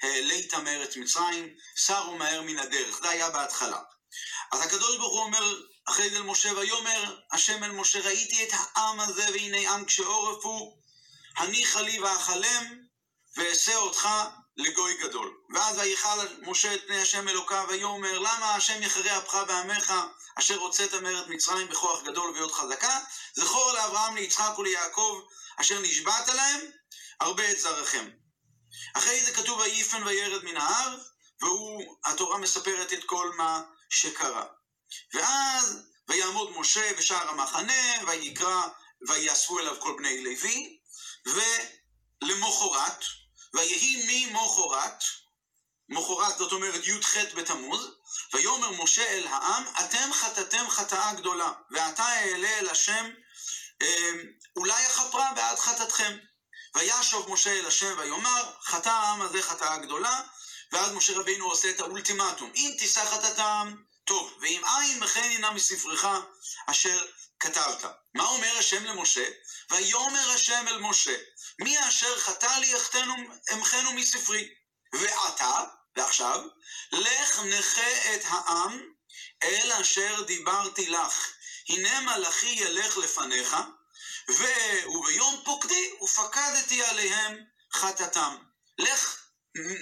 [0.02, 2.98] העלית מארץ מצרים, סרו מהר מן הדרך.
[3.02, 3.80] זה היה בהתחלה.
[4.52, 9.00] אז הקדוש ברוך הוא אומר אחרי זה למשה, ויאמר השם אל משה, ראיתי את העם
[9.00, 10.78] הזה, והנה עם כשעורף הוא,
[11.37, 12.64] הניחה לי ואכלם,
[13.37, 14.09] ואעשה אותך
[14.56, 15.35] לגוי גדול.
[15.54, 19.94] ואז ויכל משה את פני השם אלוקיו, ויאמר, למה השם יחרה אפך בעמך,
[20.38, 22.98] אשר הוצאת מארץ מצרים בכוח גדול וביות חזקה?
[23.35, 25.20] זכור לאברהם, ליצחק וליעקב,
[25.61, 26.61] אשר נשבעת להם,
[27.20, 28.11] הרבה את זרעכם.
[28.95, 30.97] אחרי זה כתוב ויפן וירד מן ההר,
[31.41, 34.45] והתורה מספרת את כל מה שקרה.
[35.15, 38.69] ואז ויעמוד משה בשער המחנה, ויקרא,
[39.09, 40.79] ויאספו אליו כל בני לוי,
[41.27, 43.05] ולמחרת,
[43.55, 45.05] ויהי ממחרת,
[45.89, 47.89] מחרת זאת אומרת י"ח בתמוז,
[48.35, 53.11] ויאמר משה אל העם, אתם חטאתם חטאה גדולה, ועתה אעלה אל השם,
[53.83, 54.23] אמ,
[54.57, 56.17] אולי אכפרה בעד חטאתכם.
[56.77, 60.21] וישוב משה אל השם ויאמר, חטא העם הזה חטאה גדולה,
[60.73, 62.53] ואז משה רבינו עושה את האולטימטום.
[62.57, 66.05] אם תישא חטאתם, טוב, ואם אין מכן הנה מספרך
[66.67, 67.05] אשר
[67.41, 67.85] כתבת.
[68.15, 69.29] מה אומר השם למשה?
[69.71, 71.17] ויאמר השם אל משה,
[71.59, 72.73] מי אשר חטא לי
[73.53, 74.49] אמכנו מספרי.
[74.93, 75.65] ועתה,
[75.97, 76.41] ועכשיו,
[76.93, 78.83] לך נכה את העם
[79.43, 81.33] אל אשר דיברתי לך.
[81.69, 83.57] הנה מלאכי ילך לפניך,
[84.31, 88.37] וביום פוקדי ופקדתי עליהם חטאתם.
[88.79, 89.27] לך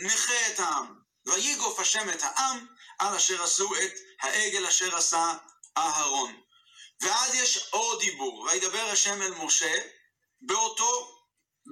[0.03, 0.95] נכה את העם.
[1.27, 2.67] ויגוף השם את העם
[2.99, 5.35] על אשר עשו את העגל אשר עשה
[5.77, 6.41] אהרון.
[7.01, 9.75] ואז יש עוד דיבור, וידבר השם אל משה
[10.41, 11.19] באותו,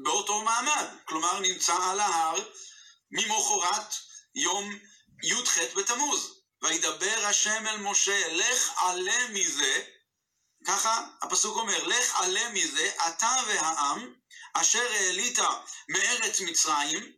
[0.04, 2.50] באותו מעמד, כלומר נמצא על ההר
[3.10, 3.94] ממחרת
[4.34, 4.78] יום
[5.22, 6.42] י"ח בתמוז.
[6.62, 9.84] וידבר השם אל משה, לך עלה מזה
[10.66, 14.14] ככה הפסוק אומר, לך עלה מזה, אתה והעם,
[14.54, 15.38] אשר העלית
[15.88, 17.12] מארץ מצרים,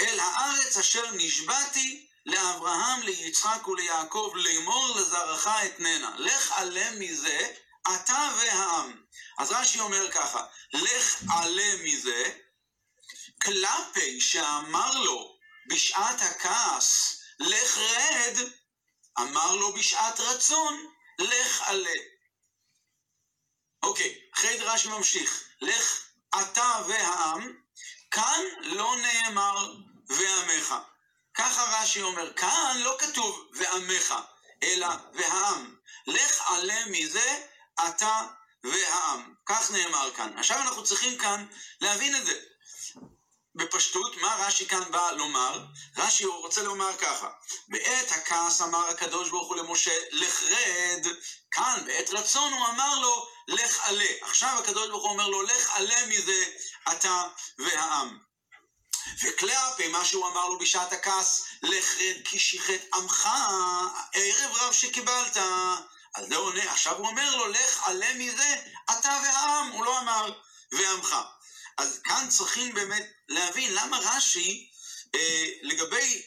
[0.00, 6.14] אל הארץ אשר נשבעתי לאברהם, ליצחק וליעקב, לאמור לזרעך אתננה.
[6.18, 7.54] לך עלה מזה,
[7.94, 9.04] אתה והעם.
[9.38, 12.38] אז רש"י אומר ככה, לך עלה מזה,
[13.42, 18.36] כלפי שאמר לו בשעת הכעס, לך רד,
[19.20, 20.86] אמר לו בשעת רצון,
[21.18, 21.98] לך עלה.
[23.82, 26.08] אוקיי, אחרי זה רש"י ממשיך, לך
[26.40, 27.56] אתה והעם,
[28.10, 29.74] כאן לא נאמר
[30.08, 30.74] ועמך.
[31.34, 34.14] ככה רש"י אומר, כאן לא כתוב ועמך,
[34.62, 35.76] אלא והעם.
[36.06, 37.46] לך עלה מזה
[37.88, 38.26] אתה
[38.64, 39.34] והעם.
[39.46, 40.38] כך נאמר כאן.
[40.38, 41.46] עכשיו אנחנו צריכים כאן
[41.80, 42.40] להבין את זה.
[43.54, 45.64] בפשטות, מה רש"י כאן בא לומר?
[45.96, 47.28] רש"י רוצה לומר ככה:
[47.68, 51.06] בעת הכעס אמר הקדוש ברוך הוא למשה, לך רד.
[51.50, 54.10] כאן, בעת רצון, הוא אמר לו, לך עלה.
[54.22, 56.44] עכשיו הקדוש ברוך הוא אומר לו, לך עלה מזה
[56.92, 57.24] אתה
[57.58, 58.18] והעם.
[59.22, 63.28] וכלפי מה שהוא אמר לו בשעת הכעס, לך רד כי שיחת עמך,
[64.12, 65.36] ערב רב שקיבלת.
[66.14, 68.56] אז זה עונה, עכשיו הוא אומר לו, לך עלה מזה,
[68.90, 70.32] אתה והעם, הוא לא אמר,
[70.72, 71.16] ועמך.
[71.78, 74.70] אז כאן צריכים באמת להבין למה רש"י,
[75.14, 76.22] אה, לגבי,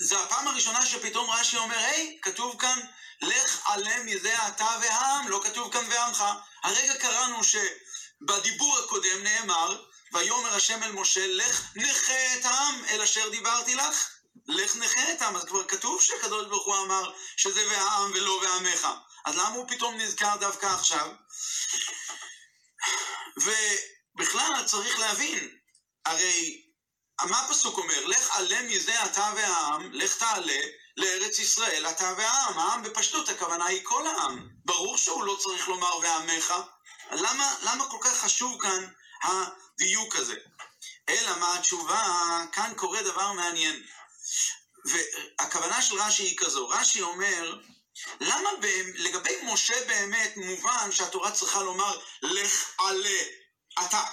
[0.00, 2.80] זה הפעם הראשונה שפתאום רש"י אומר, היי, כתוב כאן,
[3.22, 6.24] לך עלה מזה אתה והעם, לא כתוב כאן ועמך.
[6.64, 13.28] הרגע קראנו שבדיבור הקודם נאמר, ויאמר השם אל משה, לך נכה את העם אל אשר
[13.28, 14.10] דיברתי לך.
[14.46, 18.88] לך נכה את העם, אז כבר כתוב שהקדוש ברוך הוא אמר שזה והעם ולא ועמך.
[19.24, 21.10] אז למה הוא פתאום נזכר דווקא עכשיו?
[24.16, 25.58] ובכלל צריך להבין,
[26.06, 26.64] הרי
[27.22, 28.06] מה הפסוק אומר?
[28.06, 30.60] לך עלה מזה אתה והעם, לך תעלה
[30.96, 32.58] לארץ ישראל אתה והעם.
[32.58, 34.48] העם בפשטות, הכוונה היא כל העם.
[34.64, 36.54] ברור שהוא לא צריך לומר ועמך.
[37.12, 38.86] למה, למה כל כך חשוב כאן
[39.22, 40.36] הדיוק הזה?
[41.08, 42.44] אלא מה התשובה?
[42.52, 43.82] כאן קורה דבר מעניין.
[44.84, 47.56] והכוונה של רש"י היא כזו, רש"י אומר,
[48.20, 48.50] למה
[48.94, 53.20] לגבי משה באמת מובן שהתורה צריכה לומר לך עלה,
[53.80, 54.04] אתה.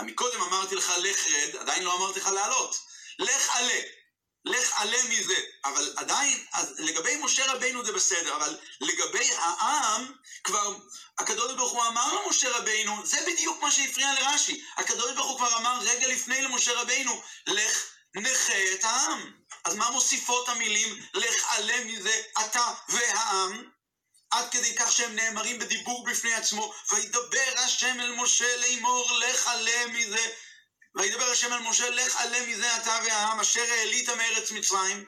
[0.00, 2.76] מקודם אמרתי לך לך רד, עדיין לא אמרתי לך לעלות.
[3.18, 3.80] לך עלה.
[4.44, 5.40] לך עלה מזה.
[5.64, 10.12] אבל עדיין, אז לגבי משה רבינו זה בסדר, אבל לגבי העם,
[10.44, 10.76] כבר
[11.18, 14.64] הקדוש ברוך הוא אמר למשה רבינו, זה בדיוק מה שהפריע לרש"י.
[14.76, 19.32] הקדוש ברוך הוא כבר אמר רגע לפני למשה רבינו, לך נכה את העם.
[19.64, 23.70] אז מה מוסיפות המילים לך עלה מזה אתה והעם?
[24.32, 29.86] עד כדי כך שהם נאמרים בדיבור בפני עצמו, וידבר השם אל משה לאמור לך עלה
[29.86, 30.28] מזה
[30.94, 35.04] וידבר השם אל משה, לך עלה מזה אתה והעם אשר העלית מארץ מצרים.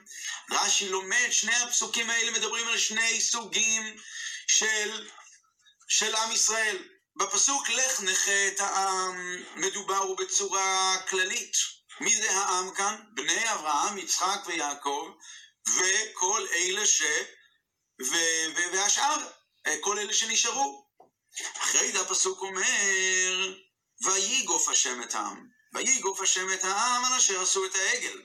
[0.50, 3.96] רש"י לומד, שני הפסוקים האלה מדברים על שני סוגים
[4.46, 5.08] של,
[5.88, 6.88] של עם ישראל.
[7.16, 11.56] בפסוק לך נכה את העם, מדובר בצורה כללית.
[12.00, 12.96] מי זה העם כאן?
[13.14, 15.10] בני אברהם, יצחק ויעקב,
[15.76, 17.02] וכל אלה ש...
[18.72, 19.16] והשאר,
[19.80, 20.85] כל אלה שנשארו.
[21.59, 23.54] אחרי זה הפסוק אומר,
[24.04, 25.46] ויגוף השם את העם.
[25.74, 28.22] ויגוף השם את העם על אשר עשו את העגל.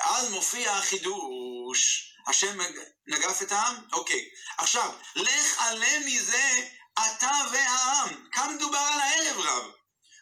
[0.00, 2.58] אז מופיע החידוש, השם
[3.06, 3.76] נגף את העם?
[3.92, 4.28] אוקיי.
[4.58, 8.28] עכשיו, לך עלה מזה אתה והעם.
[8.32, 9.72] כאן מדובר על הערב רב.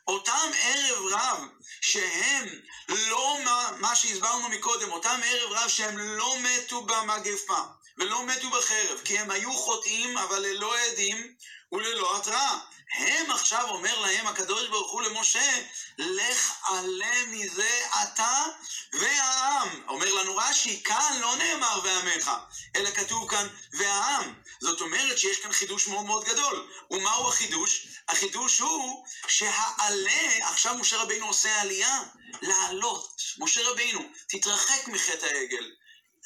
[0.09, 1.49] אותם ערב רב
[1.81, 2.49] שהם
[2.89, 7.63] לא מה, מה שהסברנו מקודם, אותם ערב רב שהם לא מתו במגפה
[7.99, 11.35] ולא מתו בחרב, כי הם היו חוטאים אבל ללא עדים
[11.73, 12.59] וללא התראה.
[12.99, 15.63] הם עכשיו אומר להם הקדוש ברוך הוא למשה,
[15.99, 18.45] לך עלה מזה אתה
[18.93, 19.83] והעם.
[19.89, 22.31] אומר לנו רש"י, כאן לא נאמר ועמך,
[22.77, 24.35] אלא כתוב כאן והעם.
[24.61, 26.73] זאת אומרת שיש כאן חידוש מאוד מאוד גדול.
[26.91, 27.87] ומהו החידוש?
[28.09, 32.03] החידוש הוא שהעלה, עכשיו משה רבינו עושה עלייה,
[32.43, 33.23] לעלות.
[33.39, 35.71] משה רבינו, תתרחק מחטא העגל.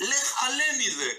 [0.00, 1.10] לך עלה מזה.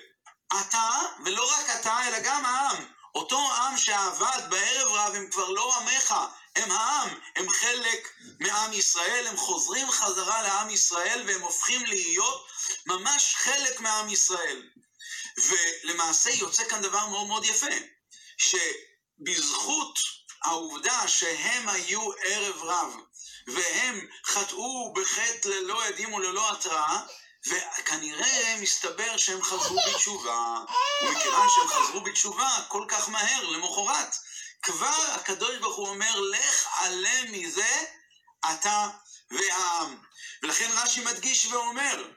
[0.61, 0.89] אתה,
[1.25, 2.85] ולא רק אתה, אלא גם העם.
[3.15, 6.13] אותו עם שעבד בערב רב הם כבר לא עמך,
[6.55, 12.47] הם העם, הם חלק מעם ישראל, הם חוזרים חזרה לעם ישראל והם הופכים להיות
[12.85, 14.69] ממש חלק מעם ישראל.
[15.37, 17.75] ולמעשה יוצא כאן דבר מאוד מאוד יפה,
[18.37, 19.99] שבזכות
[20.43, 22.95] העובדה שהם היו ערב רב
[23.47, 26.99] והם חטאו בחטא ללא עדים וללא התראה,
[27.47, 30.57] וכנראה מסתבר שהם חזרו בתשובה,
[31.01, 34.15] ומכיוון שהם חזרו בתשובה כל כך מהר, למחרת,
[34.61, 37.83] כבר הקדוש ברוך הוא אומר, לך עלה מזה
[38.51, 38.89] אתה
[39.31, 39.97] והעם.
[40.43, 42.09] ולכן רש"י מדגיש ואומר,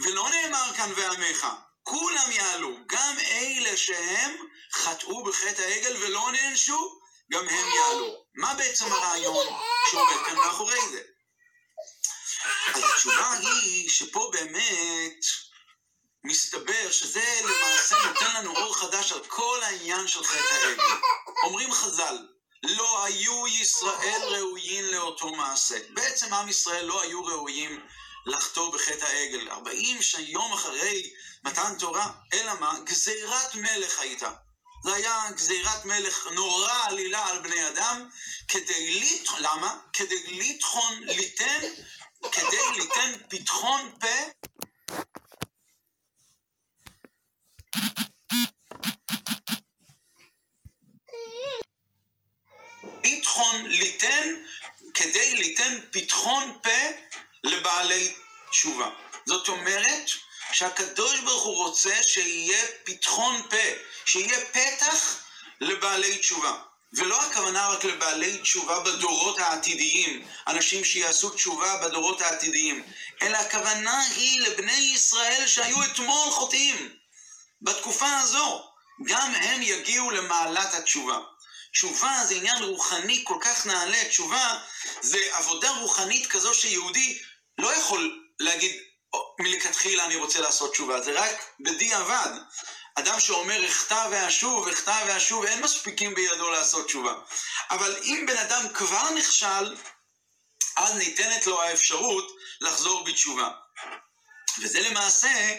[0.00, 1.46] ולא נאמר כאן ועמך,
[1.82, 4.36] כולם יעלו, גם אלה שהם
[4.72, 6.98] חטאו בחטא העגל ולא נענשו,
[7.32, 8.24] גם הם יעלו.
[8.34, 9.46] מה בעצם הרעיון
[9.90, 11.02] שעומד כאן מאחורי זה?
[13.06, 15.24] התשובה היא שפה באמת
[16.24, 20.82] מסתבר שזה למעשה נותן לנו אור חדש על כל העניין של חטא העגל.
[21.42, 22.18] אומרים חז"ל,
[22.62, 25.78] לא היו ישראל ראויים לאותו מעשה.
[25.90, 27.80] בעצם עם ישראל לא היו ראויים
[28.26, 29.48] לחטוא בחטא העגל.
[29.50, 31.12] 40 יום אחרי
[31.44, 32.78] מתן תורה, אלא מה?
[32.84, 34.32] גזירת מלך הייתה.
[34.84, 38.08] זה היה גזירת מלך נורא עלילה על בני אדם,
[38.48, 39.28] כדי לת...
[39.38, 39.76] למה?
[39.92, 41.60] כדי לטחון, ליתן
[42.32, 44.08] כדי ליתן פתחון פה
[53.02, 54.34] פתחון ליתן
[54.94, 56.70] כדי ליתן פתחון פה
[57.44, 58.14] לבעלי
[58.50, 58.90] תשובה.
[59.26, 60.08] זאת אומרת
[60.52, 63.66] שהקדוש ברוך הוא רוצה שיהיה פתחון פה,
[64.04, 65.24] שיהיה פתח
[65.60, 66.62] לבעלי תשובה.
[66.96, 72.82] ולא הכוונה רק לבעלי תשובה בדורות העתידיים, אנשים שיעשו תשובה בדורות העתידיים,
[73.22, 76.96] אלא הכוונה היא לבני ישראל שהיו אתמול חוטאים.
[77.62, 78.64] בתקופה הזו,
[79.04, 81.18] גם הם יגיעו למעלת התשובה.
[81.72, 84.58] תשובה זה עניין רוחני כל כך נעלה, תשובה
[85.00, 87.18] זה עבודה רוחנית כזו שיהודי
[87.58, 88.72] לא יכול להגיד
[89.38, 92.30] מלכתחילה אני רוצה לעשות תשובה, זה רק בדיעבד.
[92.94, 97.14] אדם שאומר אחטא ואשוב, אחטא ואשוב, אין מספיקים בידו לעשות תשובה.
[97.70, 99.76] אבל אם בן אדם כבר נכשל,
[100.76, 103.50] אז ניתנת לו האפשרות לחזור בתשובה.
[104.58, 105.56] וזה למעשה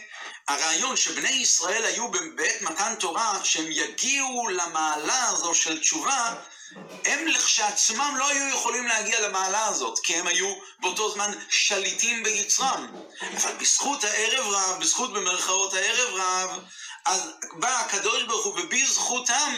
[0.48, 6.36] הרעיון שבני ישראל היו בעת מתן תורה, שהם יגיעו למעלה הזו של תשובה,
[7.06, 12.88] הם לכשעצמם לא היו יכולים להגיע למעלה הזאת, כי הם היו באותו זמן שליטים ביצרם.
[13.38, 16.64] אבל בזכות הערב רב, בזכות במרכאות הערב רב,
[17.06, 17.22] אז
[17.54, 19.54] בא הקדוש ברוך הוא ובזכותם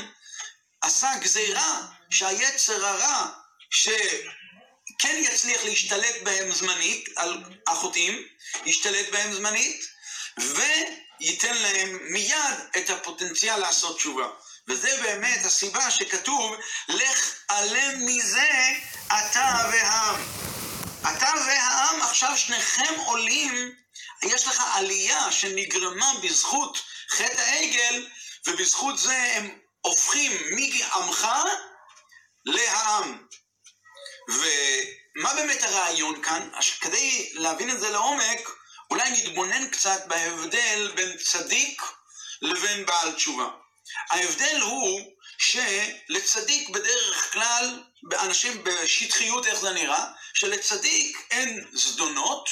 [0.81, 3.27] עשה גזירה שהיצר הרע,
[3.69, 8.23] שכן יצליח להשתלט בהם זמנית, על החוטאים,
[8.65, 9.85] ישתלט בהם זמנית,
[10.37, 14.27] וייתן להם מיד את הפוטנציאל לעשות תשובה.
[14.67, 16.55] וזה באמת הסיבה שכתוב,
[16.87, 18.49] לך עלם מזה
[19.07, 20.21] אתה והעם.
[21.01, 23.75] אתה והעם, עכשיו שניכם עולים,
[24.23, 28.07] יש לך עלייה שנגרמה בזכות חטא העגל,
[28.47, 31.27] ובזכות זה הם הופכים מעמך
[32.45, 33.27] לעם.
[34.27, 36.49] ומה באמת הרעיון כאן?
[36.81, 38.49] כדי להבין את זה לעומק,
[38.89, 41.81] אולי נתבונן קצת בהבדל בין צדיק
[42.41, 43.49] לבין בעל תשובה.
[44.11, 45.01] ההבדל הוא
[45.37, 52.49] שלצדיק בדרך כלל, אנשים בשטחיות איך זה נראה, שלצדיק אין זדונות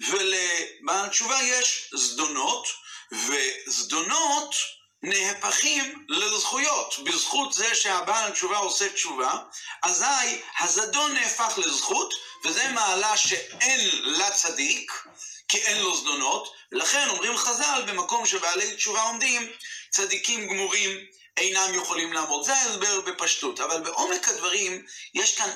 [0.00, 2.68] ולבעל תשובה יש זדונות,
[3.12, 4.54] וזדונות
[5.02, 6.94] נהפכים לזכויות.
[7.04, 9.38] בזכות זה שהבעל תשובה עושה תשובה,
[9.82, 14.92] אזי הזדון נהפך לזכות, וזה מעלה שאין לצדיק,
[15.48, 19.52] כי אין לו זדונות, לכן אומרים חז"ל, במקום שבעלי תשובה עומדים,
[19.92, 22.44] צדיקים גמורים אינם יכולים לעמוד.
[22.44, 25.50] זה ההסבר בפשטות, אבל בעומק הדברים יש כאן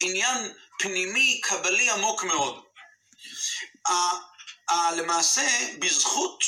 [0.00, 2.62] עניין פנימי, קבלי עמוק מאוד.
[4.96, 5.46] למעשה,
[5.78, 6.44] בזכות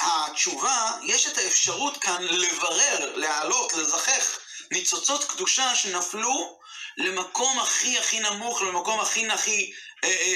[0.00, 4.38] התשובה, יש את האפשרות כאן לברר, להעלות, לזכך
[4.70, 6.58] ניצוצות קדושה שנפלו
[6.96, 9.72] למקום הכי הכי נמוך, למקום הכי הכי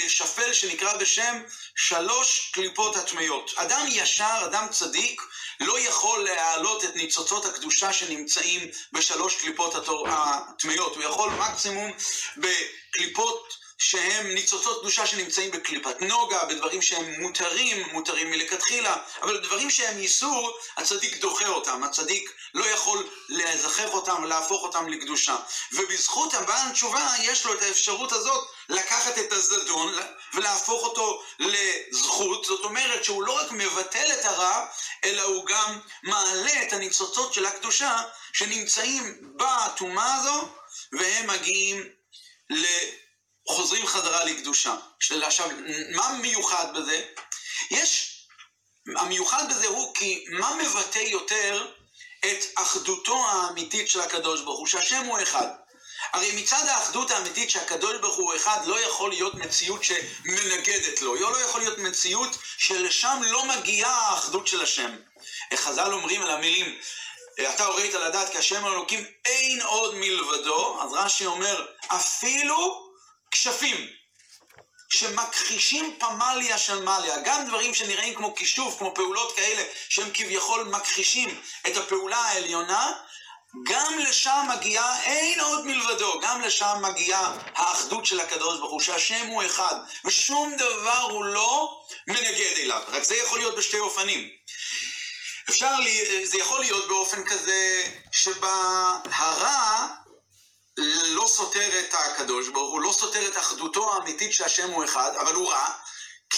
[0.09, 1.43] שפל שנקרא בשם
[1.77, 3.53] שלוש קליפות הטמיות.
[3.57, 5.23] אדם ישר, אדם צדיק,
[5.61, 9.75] לא יכול להעלות את ניצוצות הקדושה שנמצאים בשלוש קליפות
[10.09, 10.97] הטמיות.
[10.97, 11.93] הוא יכול מקסימום
[12.37, 19.99] בקליפות שהם ניצוצות קדושה שנמצאים בקליפת נוגה, בדברים שהם מותרים, מותרים מלכתחילה, אבל דברים שהם
[19.99, 25.37] איסור, הצדיק דוחה אותם, הצדיק לא יכול לזכח אותם, להפוך אותם לקדושה.
[25.73, 29.95] ובזכות הבעל תשובה יש לו את האפשרות הזאת לקחת את הזדון
[30.35, 34.67] ולהפוך אותו לזכות, זאת אומרת שהוא לא רק מבטל את הרע,
[35.05, 38.03] אלא הוא גם מעלה את הניצוצות של הקדושה
[38.33, 40.49] שנמצאים בטומאה הזו,
[40.93, 41.99] והם מגיעים.
[43.49, 44.77] חוזרים חזרה לקדושה.
[45.23, 45.49] עכשיו,
[45.95, 47.05] מה מיוחד בזה?
[47.71, 48.19] יש,
[48.97, 51.73] המיוחד בזה הוא כי מה מבטא יותר
[52.21, 55.47] את אחדותו האמיתית של הקדוש ברוך הוא, שהשם הוא אחד.
[56.13, 61.41] הרי מצד האחדות האמיתית שהקדוש ברוך הוא אחד, לא יכול להיות מציאות שמנגדת לו, לא
[61.41, 64.97] יכול להיות מציאות שלשם לא מגיעה האחדות של השם.
[65.55, 66.79] חז"ל אומרים על המילים,
[67.55, 72.89] אתה הורית לדעת כי השם אלוקים אין עוד מלבדו, אז רש"י אומר, אפילו
[73.31, 73.89] כשפים
[74.89, 81.41] שמכחישים פמליה של מליה, גם דברים שנראים כמו כישוף, כמו פעולות כאלה, שהם כביכול מכחישים
[81.67, 82.93] את הפעולה העליונה,
[83.63, 89.27] גם לשם מגיעה, אין עוד מלבדו, גם לשם מגיעה האחדות של הקדוש ברוך הוא, שהשם
[89.27, 94.29] הוא אחד, ושום דבר הוא לא מנגד אליו, רק זה יכול להיות בשתי אופנים.
[95.51, 99.87] אפשר, לי, זה יכול להיות באופן כזה שבהרע
[101.05, 105.35] לא סותר את הקדוש ברוך הוא, לא סותר את אחדותו האמיתית שהשם הוא אחד, אבל
[105.35, 105.69] הוא רע,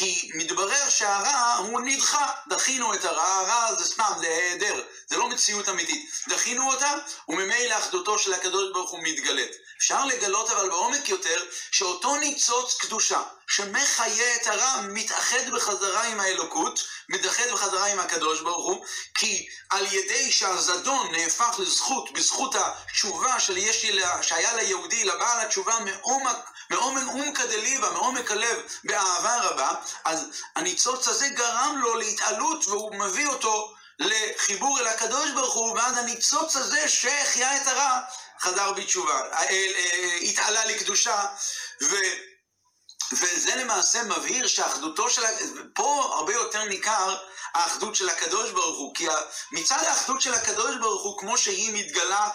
[0.01, 5.29] כי מתברר שהרע הוא נדחה, דחינו את הרע, הרע זה סתם, זה היעדר, זה לא
[5.29, 6.11] מציאות אמיתית.
[6.29, 6.95] דחינו אותה,
[7.29, 9.51] וממילא אחדותו של הקדוש ברוך הוא מתגלית.
[9.79, 16.81] אפשר לגלות אבל בעומק יותר, שאותו ניצוץ קדושה, שמחיה את הרע, מתאחד בחזרה עם האלוקות,
[17.11, 18.85] מתאחד בחזרה עם הקדוש ברוך הוא,
[19.15, 25.79] כי על ידי שהזדון נהפך לזכות, בזכות התשובה של יש לי, שהיה ליהודי, לבעל התשובה
[25.79, 26.37] מעומק,
[26.71, 30.25] מעומק עומקא דליבה, מעומק הלב, באהבה רבה, אז
[30.57, 36.57] הניצוץ הזה גרם לו להתעלות והוא מביא אותו לחיבור אל הקדוש ברוך הוא, ואז הניצוץ
[36.57, 38.01] הזה שהחיה את הרע,
[38.41, 41.27] חזר בתשובה, אה, אה, התעלה לקדושה,
[41.83, 41.97] ו...
[43.13, 45.23] וזה למעשה מבהיר שאחדותו של,
[45.75, 47.17] פה הרבה יותר ניכר
[47.55, 49.07] האחדות של הקדוש ברוך הוא, כי
[49.53, 52.29] מצד האחדות של הקדוש ברוך הוא, כמו שהיא מתגלה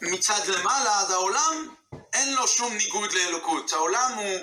[0.00, 1.74] מצד למעלה, אז העולם
[2.12, 3.72] אין לו שום ניגוד לאלוקות.
[3.72, 4.38] העולם הוא,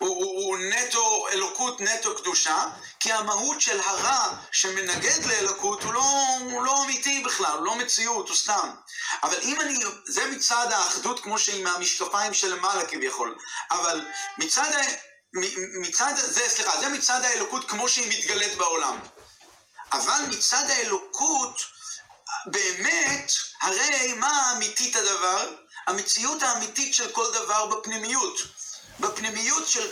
[0.00, 2.64] הוא, הוא, הוא נטו אלוקות, נטו קדושה,
[3.00, 8.28] כי המהות של הרע שמנגד לאלוקות הוא לא, הוא לא אמיתי בכלל, הוא לא מציאות,
[8.28, 8.70] הוא סתם.
[9.22, 13.38] אבל אם אני, זה מצד האחדות כמו שהיא מהמשקפיים של למעלה כביכול,
[13.70, 14.06] אבל
[14.38, 14.70] מצד,
[15.80, 18.98] מצד זה, סליחה, זה מצד האלוקות כמו שהיא מתגלית בעולם.
[19.92, 21.62] אבל מצד האלוקות,
[22.46, 23.32] באמת,
[23.62, 25.54] הרי מה אמיתית הדבר?
[25.86, 28.40] המציאות האמיתית של כל דבר בפנימיות.
[29.00, 29.90] בפנימיות של,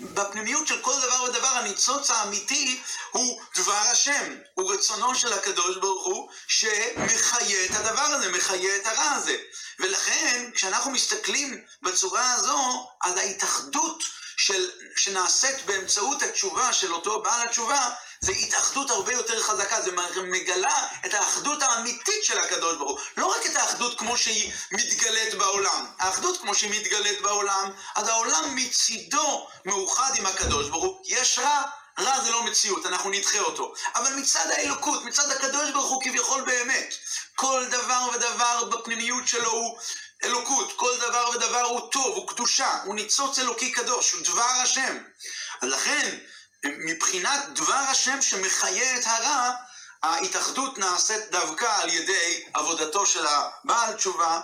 [0.00, 2.80] בפנימיות של כל דבר ודבר, הניצוץ האמיתי
[3.10, 8.86] הוא דבר השם, הוא רצונו של הקדוש ברוך הוא, שמחיה את הדבר הזה, מחיה את
[8.86, 9.36] הרע הזה.
[9.78, 14.02] ולכן, כשאנחנו מסתכלים בצורה הזו, אז ההתאחדות
[14.36, 17.90] של, שנעשית באמצעות התשובה של אותו בעל התשובה,
[18.20, 19.90] זה התאחדות הרבה יותר חזקה, זה
[20.22, 23.00] מגלה את האחדות האמיתית של הקדוש ברוך הוא.
[23.16, 25.86] לא רק את האחדות כמו שהיא מתגלית בעולם.
[25.98, 31.02] האחדות כמו שהיא מתגלית בעולם, אז העולם מצידו מאוחד עם הקדוש ברוך הוא.
[31.06, 31.62] יש רע,
[31.98, 33.74] רע זה לא מציאות, אנחנו נדחה אותו.
[33.94, 36.94] אבל מצד האלוקות, מצד הקדוש ברוך הוא כביכול באמת,
[37.34, 39.78] כל דבר ודבר בפנימיות שלו הוא
[40.24, 44.98] אלוקות, כל דבר ודבר הוא טוב, הוא קדושה, הוא ניצוץ אלוקי קדוש, הוא דבר השם.
[45.62, 46.18] אז לכן,
[46.64, 49.52] מבחינת דבר השם שמחיה את הרע,
[50.02, 54.40] ההתאחדות נעשית דווקא על ידי עבודתו של הבעל תשובה,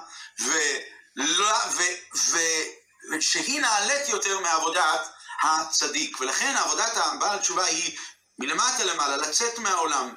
[3.13, 5.09] ושהיא נעלית יותר מעבודת
[5.43, 6.21] הצדיק.
[6.21, 7.99] ולכן עבודת הבעל תשובה היא
[8.39, 10.15] מלמטה למעלה, לצאת מהעולם,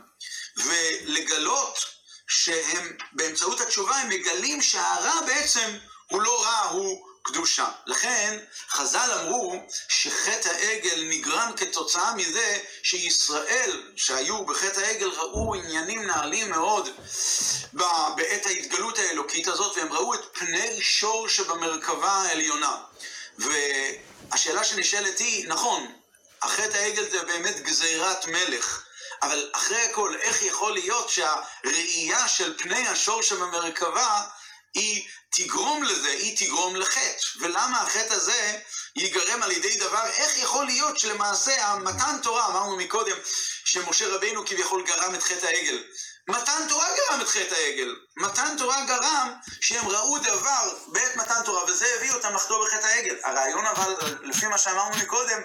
[0.58, 1.86] ולגלות
[2.28, 5.78] שהם, באמצעות התשובה הם מגלים שהרע בעצם
[6.12, 7.68] הוא לא רע, הוא קדושה.
[7.86, 8.38] לכן
[8.70, 16.90] חז"ל אמרו שחטא העגל נגרם כתוצאה מזה שישראל שהיו בחטא העגל ראו עניינים נעלים מאוד
[18.16, 22.78] בעת ההתגלות האלוקית הזאת והם ראו את פני שור שבמרכבה העליונה.
[23.38, 25.94] והשאלה שנשאלת היא, נכון,
[26.42, 28.84] החטא העגל זה באמת גזירת מלך.
[29.22, 34.22] אבל אחרי הכל, איך יכול להיות שהראייה של פני השור שבמרכבה
[34.74, 37.40] היא תגרום לזה, היא תגרום לחטא.
[37.40, 38.60] ולמה החטא הזה
[38.96, 43.18] ייגרם על ידי דבר, איך יכול להיות שלמעשה המתן תורה, אמרנו מקודם,
[43.66, 45.84] שמשה רבינו כביכול גרם את חטא העגל.
[46.28, 47.96] מתן תורה גרם את חטא העגל.
[48.18, 53.16] מתן תורה גרם שהם ראו דבר בעת מתן תורה, וזה הביא אותם לחטוא בחטא העגל.
[53.24, 55.42] הרעיון אבל, לפי מה שאמרנו מקודם,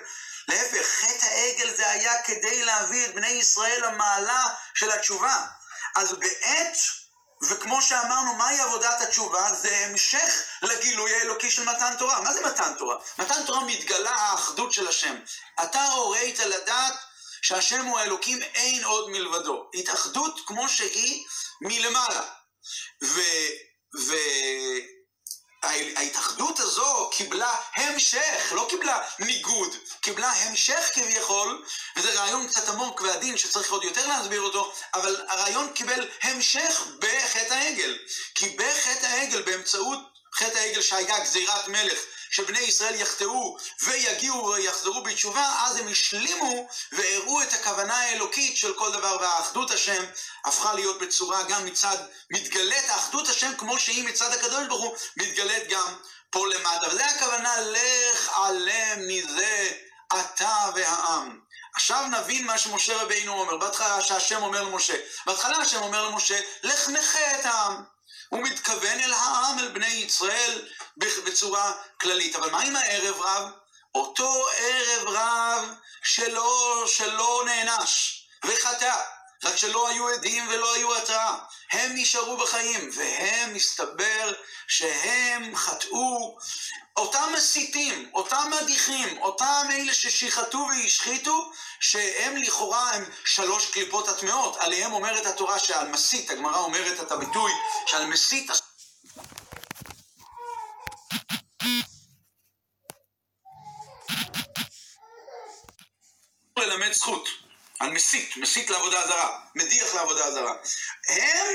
[0.48, 4.44] להפך, חטא העגל זה היה כדי להביא את בני ישראל למעלה
[4.74, 5.46] של התשובה.
[5.94, 6.76] אז בעת
[7.48, 9.54] וכמו שאמרנו, מהי עבודת התשובה?
[9.54, 12.20] זה המשך לגילוי האלוקי של מתן תורה.
[12.20, 12.96] מה זה מתן תורה?
[13.18, 15.16] מתן תורה מתגלה האחדות של השם.
[15.62, 16.94] אתה הורית לדעת
[17.42, 19.70] שהשם הוא האלוקים, אין עוד מלבדו.
[19.74, 21.24] התאחדות כמו שהיא
[21.60, 22.22] מלמעלה.
[23.04, 23.20] ו...
[24.08, 24.14] ו...
[25.62, 31.64] ההתאחדות הזו קיבלה המשך, לא קיבלה ניגוד, קיבלה המשך כביכול,
[31.96, 37.54] וזה רעיון קצת עמוק ועדין שצריך עוד יותר להסביר אותו, אבל הרעיון קיבל המשך בחטא
[37.54, 37.98] העגל.
[38.34, 41.98] כי בחטא העגל, באמצעות חטא העגל שהיה גזירת מלך,
[42.30, 48.92] שבני ישראל יחטאו ויגיעו ויחזרו בתשובה, אז הם השלימו והראו את הכוונה האלוקית של כל
[48.92, 50.04] דבר, והאחדות השם
[50.44, 51.96] הפכה להיות בצורה גם מצד,
[52.30, 55.96] מתגלית האחדות השם כמו שהיא מצד הקדוש ברוך הוא, מתגלית גם
[56.30, 56.88] פה למטה.
[56.88, 59.72] וזה הכוונה, לך עלה מזה
[60.20, 61.40] אתה והעם.
[61.74, 64.94] עכשיו נבין מה שמשה רבינו אומר, בהתחלה שהשם אומר למשה,
[65.26, 67.84] בהתחלה השם אומר למשה, לך נכה את העם.
[68.32, 72.36] הוא מתכוון אל העם, אל בני ישראל, בצורה כללית.
[72.36, 73.50] אבל מה עם הערב רב?
[73.94, 75.68] אותו ערב רב
[76.02, 78.94] שלא, שלא נענש וחטא,
[79.44, 81.38] רק שלא היו עדים ולא היו התראה.
[81.72, 84.32] הם נשארו בחיים, והם, מסתבר
[84.68, 86.38] שהם חטאו.
[86.96, 94.56] אותם מסיתים, אותם מדיחים, אותם אלה ששיחטו והשחיתו, שהם לכאורה הם שלוש קליפות הטמעות.
[94.56, 97.52] עליהם אומרת התורה שעל מסית, הגמרא אומרת את הביטוי
[97.86, 98.50] שעל מסית...
[106.58, 107.28] ללמד זכות,
[107.82, 110.54] על מסית, מסית לעבודה זרה, מדיח לעבודה זרה.
[111.08, 111.46] הם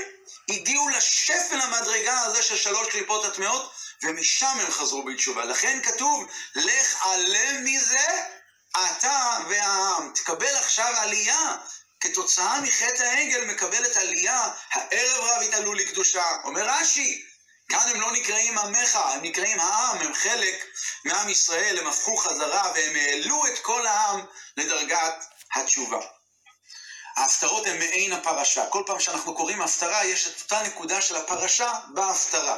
[0.49, 3.71] הגיעו לשפל המדרגה הזה של שלוש קליפות הטמעות,
[4.03, 5.45] ומשם הם חזרו בתשובה.
[5.45, 8.25] לכן כתוב, לך עלה מזה
[8.71, 10.11] אתה והעם.
[10.15, 11.55] תקבל עכשיו עלייה
[11.99, 16.23] כתוצאה מחטא העגל מקבלת עלייה, הערב רב התעלו לקדושה.
[16.43, 17.25] אומר רש"י,
[17.69, 20.65] כאן הם לא נקראים עמך, הם נקראים העם, הם חלק
[21.05, 24.25] מעם ישראל, הם הפכו חזרה והם העלו את כל העם
[24.57, 25.25] לדרגת
[25.55, 26.16] התשובה.
[27.17, 28.65] ההפטרות הן מעין הפרשה.
[28.69, 32.57] כל פעם שאנחנו קוראים הפטרה, יש את אותה נקודה של הפרשה בהפטרה.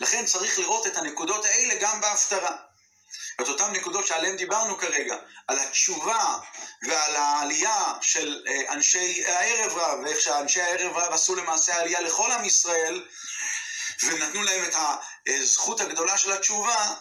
[0.00, 2.56] לכן צריך לראות את הנקודות האלה גם בהפטרה.
[3.40, 5.16] את אותן נקודות שעליהן דיברנו כרגע,
[5.48, 6.38] על התשובה
[6.82, 12.32] ועל העלייה של אה, אנשי הערב רב, ואיך שאנשי הערב רב עשו למעשה עלייה לכל
[12.32, 13.04] עם ישראל,
[14.02, 14.74] ונתנו להם את
[15.26, 16.94] הזכות הגדולה של התשובה,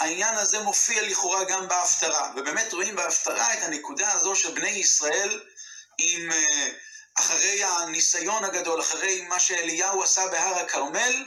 [0.00, 2.30] העניין הזה מופיע לכאורה גם בהפטרה.
[2.36, 5.40] ובאמת רואים בהפטרה את הנקודה הזו של בני ישראל
[6.02, 6.68] עם, אה,
[7.18, 11.24] אחרי הניסיון הגדול, אחרי מה שאליהו עשה בהר הכרמל,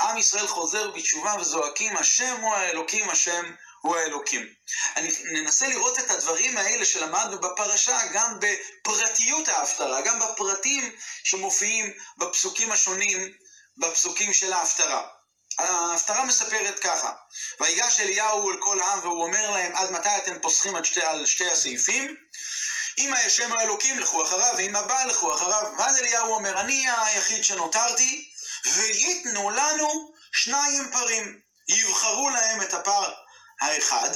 [0.00, 4.46] עם ישראל חוזר בתשובה וזועקים, השם הוא האלוקים, השם הוא האלוקים.
[4.96, 10.92] אני ננסה לראות את הדברים האלה שלמדנו בפרשה גם בפרטיות ההפטרה, גם בפרטים
[11.24, 13.32] שמופיעים בפסוקים השונים,
[13.76, 15.08] בפסוקים של ההפטרה.
[15.58, 17.12] ההפטרה מספרת ככה,
[17.60, 21.26] ויגש אליהו אל כל העם והוא אומר להם עד מתי אתם פוסחים על שתי, על
[21.26, 22.16] שתי הסעיפים?
[22.98, 28.30] אם השם האלוקים לכו אחריו ואם הבא לכו אחריו ואז אליהו אומר אני היחיד שנותרתי
[28.64, 33.12] וייתנו לנו שניים פרים יבחרו להם את הפר
[33.60, 34.10] האחד,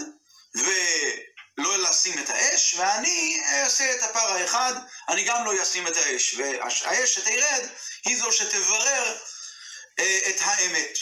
[0.54, 4.72] ולא לשים את האש, ואני אעשה את הפר האחד,
[5.08, 6.34] אני גם לא אשים את האש.
[6.34, 7.68] והאש שתרד
[8.04, 9.16] היא זו שתברר
[9.98, 10.98] אה, את האמת.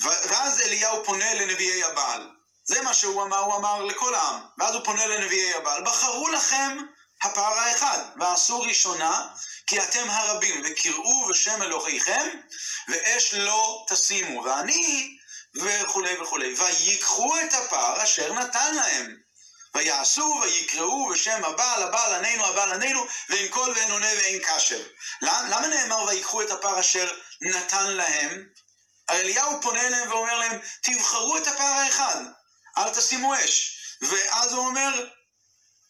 [0.00, 2.33] ואז אליהו פונה לנביאי הבעל.
[2.64, 4.40] זה מה שהוא אמר, הוא אמר לכל העם.
[4.58, 5.84] ואז הוא פונה לנביאי הבעל.
[5.84, 6.78] בחרו לכם
[7.22, 9.28] הפר האחד, ועשו ראשונה,
[9.66, 12.28] כי אתם הרבים, וקראו בשם אלוהיכם,
[12.88, 14.42] ואש לא תשימו.
[14.42, 15.16] ואני
[15.54, 16.54] וכולי וכולי.
[16.54, 19.16] ויקחו את הפר אשר נתן להם.
[19.74, 24.82] ויעשו ויקראו בשם הבעל, הבעל עננו, הבעל עננו, ואין קול ואין עונה ואין קשר.
[25.22, 27.10] למה נאמר ויקחו את הפר אשר
[27.40, 28.44] נתן להם?
[29.10, 32.22] אליהו פונה אליהם ואומר להם, תבחרו את הפר האחד,
[32.78, 33.78] אל תשימו אש.
[34.00, 35.08] ואז הוא אומר,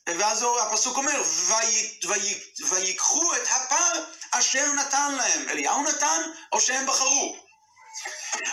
[0.06, 1.22] ואז הפסוק אומר,
[2.70, 5.48] ויקחו את הפר אשר נתן להם.
[5.48, 6.22] אליהו נתן,
[6.52, 7.36] או שהם בחרו?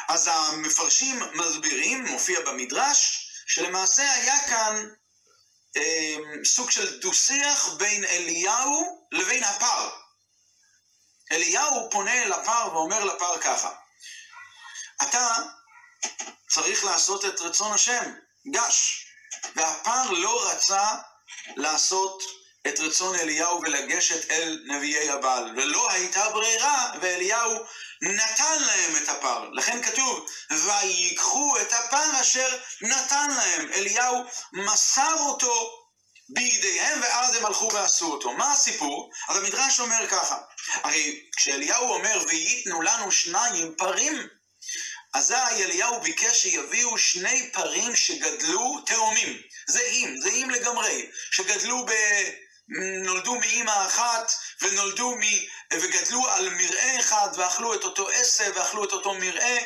[0.07, 4.89] אז המפרשים מסבירים, מופיע במדרש, שלמעשה היה כאן
[5.77, 6.15] אה,
[6.45, 9.89] סוג של דו-שיח בין אליהו לבין הפר.
[11.31, 13.71] אליהו פונה לפר ואומר לפר ככה,
[15.03, 15.27] אתה
[16.49, 18.13] צריך לעשות את רצון השם,
[18.51, 19.05] גש.
[19.55, 20.95] והפר לא רצה
[21.55, 22.23] לעשות
[22.67, 27.53] את רצון אליהו ולגשת אל נביאי הבעל, ולא הייתה ברירה, ואליהו
[28.01, 29.49] נתן להם את הפר.
[29.53, 33.71] לכן כתוב, ויקחו את הפר אשר נתן להם.
[33.73, 34.23] אליהו
[34.53, 35.71] מסר אותו
[36.29, 38.33] בידיהם, ואז הם הלכו ועשו אותו.
[38.33, 39.11] מה הסיפור?
[39.29, 40.37] אז המדרש אומר ככה,
[40.83, 44.27] הרי כשאליהו אומר, וייתנו לנו שניים פרים,
[45.13, 51.91] אזי אליהו ביקש שיביאו שני פרים שגדלו תאומים, זהים, זהים לגמרי, שגדלו ב...
[53.03, 54.31] נולדו מאימא אחת
[54.61, 55.21] ונולדו מ...
[55.73, 59.57] וגדלו על מרעה אחד ואכלו את אותו עשב ואכלו את אותו מרעה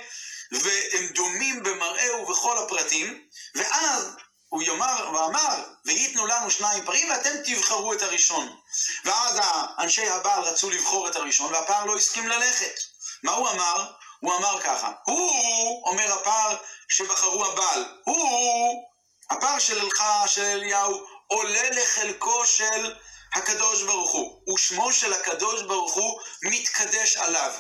[0.52, 3.28] והם דומים במראה ובכל הפרטים.
[3.56, 4.06] ואז
[4.50, 8.58] הוא יאמר ואמר וייתנו לנו שניים פרים ואתם תבחרו את הראשון.
[9.06, 9.40] ואז
[9.80, 12.80] אנשי הבעל רצו לבחור את הראשון והפער לא הסכים ללכת.
[13.24, 13.92] מה הוא אמר?
[14.20, 16.58] הוא אמר ככה הוא אומר הפער
[16.88, 18.84] שבחרו הבעל הוא
[19.30, 22.96] הפער שלך של אליהו עולה לחלקו של
[23.36, 27.54] הקדוש ברוך הוא, ושמו של הקדוש ברוך הוא מתקדש עליו.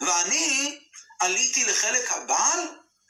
[0.00, 0.78] ואני
[1.20, 2.60] עליתי לחלק הבעל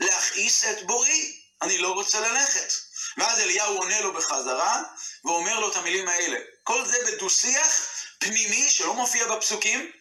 [0.00, 2.72] להכעיס את בוראי, אני לא רוצה ללכת.
[3.16, 4.82] ואז אליהו עונה לו בחזרה,
[5.24, 6.38] ואומר לו את המילים האלה.
[6.62, 7.88] כל זה בדו-שיח
[8.18, 9.92] פנימי, שלא מופיע בפסוקים,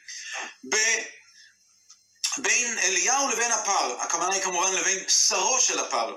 [0.72, 0.76] ב...
[2.38, 4.01] בין אליהו לבין הפר.
[4.01, 6.15] הכוונה היא כמובן לבין שרו של הפר.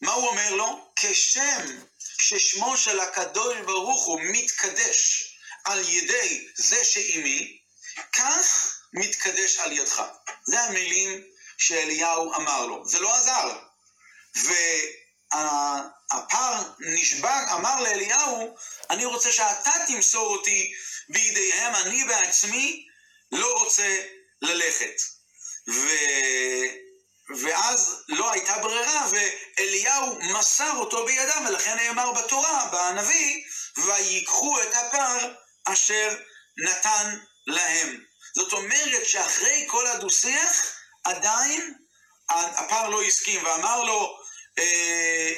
[0.00, 0.92] מה הוא אומר לו?
[0.96, 1.82] כשם
[2.18, 5.28] ששמו של הקדוש ברוך הוא מתקדש
[5.64, 7.58] על ידי זה שעימי,
[8.12, 10.02] כך מתקדש על ידך.
[10.46, 11.24] זה המילים
[11.58, 12.88] שאליהו אמר לו.
[12.88, 13.58] זה לא עזר.
[15.32, 18.56] והפר נשבע, אמר לאליהו,
[18.90, 20.74] אני רוצה שאתה תמסור אותי
[21.08, 22.86] בידיהם, אני בעצמי
[23.32, 24.02] לא רוצה
[24.42, 25.11] ללכת.
[25.68, 25.88] ו...
[27.42, 33.44] ואז לא הייתה ברירה, ואליהו מסר אותו בידם, ולכן נאמר בתורה, בנביא,
[33.76, 35.34] ויקחו את הפר
[35.64, 36.16] אשר
[36.58, 38.00] נתן להם.
[38.36, 41.74] זאת אומרת שאחרי כל הדו-שיח, עדיין
[42.30, 44.18] הפר לא הסכים, ואמר לו,
[44.58, 45.32] אה,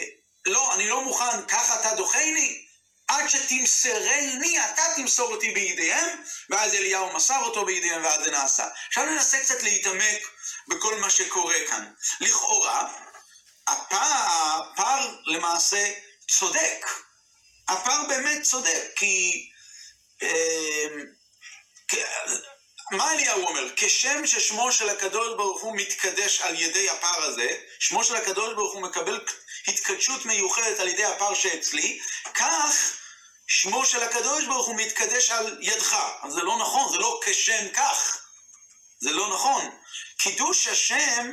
[0.47, 2.67] לא, אני לא מוכן, ככה אתה דוחני?
[3.09, 8.69] עד שתמסרני, אתה תמסור אותי בידיהם, ואז אליהו מסר אותו בידיהם, ואז זה נעשה.
[8.89, 10.23] עכשיו ננסה קצת להתעמק
[10.69, 11.93] בכל מה שקורה כאן.
[12.21, 12.93] לכאורה,
[13.67, 15.93] הפער, הפער למעשה
[16.31, 16.87] צודק.
[17.69, 19.47] הפער באמת צודק, כי...
[20.23, 20.89] אה,
[22.91, 23.63] מה אליהו אומר?
[23.77, 28.75] כשם ששמו של הקדוש ברוך הוא מתקדש על ידי הפער הזה, שמו של הקדוש ברוך
[28.75, 29.21] הוא מקבל
[29.69, 32.01] התקדשות מיוחדת על ידי הפער שאצלי,
[32.35, 32.95] כך
[33.47, 35.97] שמו של הקדוש ברוך הוא מתקדש על ידך.
[36.23, 38.19] אז זה לא נכון, זה לא כשם כך.
[39.01, 39.71] זה לא נכון.
[40.19, 41.33] קידוש השם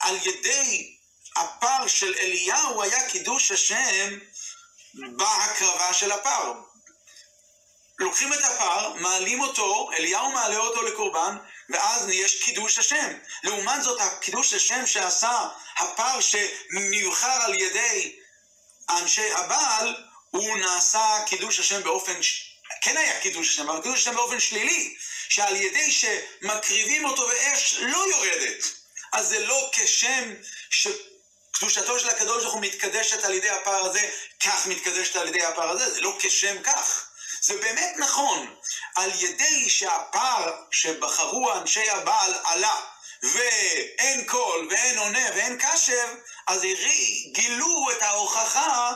[0.00, 0.96] על ידי
[1.36, 4.18] הפר של אליהו היה קידוש השם
[4.94, 6.52] בהקרבה של הפר.
[7.98, 11.36] לוקחים את הפר, מעלים אותו, אליהו מעלה אותו לקורבן,
[11.70, 13.12] ואז יש קידוש השם.
[13.42, 15.48] לעומת זאת, הקידוש השם שעשה
[15.78, 18.16] הפר שנבחר על ידי
[18.90, 19.96] אנשי הבעל,
[20.30, 22.14] הוא נעשה קידוש השם באופן,
[22.82, 24.96] כן היה קידוש השם, אבל קידוש השם באופן שלילי,
[25.28, 28.64] שעל ידי שמקריבים אותו ואש לא יורדת.
[29.12, 30.34] אז זה לא כשם
[30.70, 34.10] שקדושתו של הקדוש ברוך הוא מתקדשת על ידי הפער הזה,
[34.40, 37.03] כך מתקדשת על ידי הפער הזה, זה לא כשם כך.
[37.46, 38.54] זה באמת נכון,
[38.94, 42.80] על ידי שהפער שבחרו אנשי הבעל עלה,
[43.22, 46.08] ואין קול, ואין עונה, ואין קשב,
[46.46, 46.62] אז
[47.32, 48.92] גילו את ההוכחה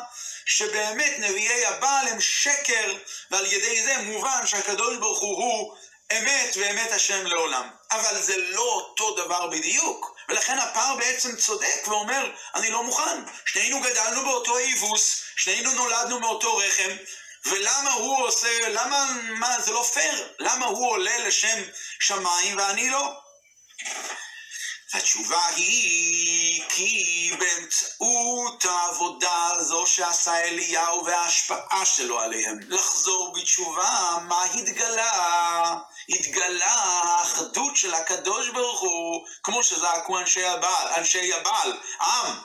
[0.47, 2.95] שבאמת נביאי הבעל הם שקר,
[3.31, 5.77] ועל ידי זה מובן שהקדוש ברוך הוא הוא
[6.13, 7.69] אמת ואמת השם לעולם.
[7.91, 13.23] אבל זה לא אותו דבר בדיוק, ולכן הפער בעצם צודק ואומר, אני לא מוכן.
[13.47, 16.97] שנינו גדלנו באותו אבוס, שנינו נולדנו מאותו רחם,
[17.51, 19.07] ולמה הוא עושה, למה,
[19.39, 21.63] מה, זה לא פייר, למה הוא עולה לשם
[22.01, 23.13] שמיים ואני לא?
[24.95, 35.77] התשובה היא כי באמצעות העבודה הזו שעשה אליהו וההשפעה שלו עליהם, לחזור בתשובה, מה התגלה?
[36.09, 42.39] התגלה האחדות של הקדוש ברוך הוא, כמו שזעקו אנשי הבעל, אנשי הבעל, העם,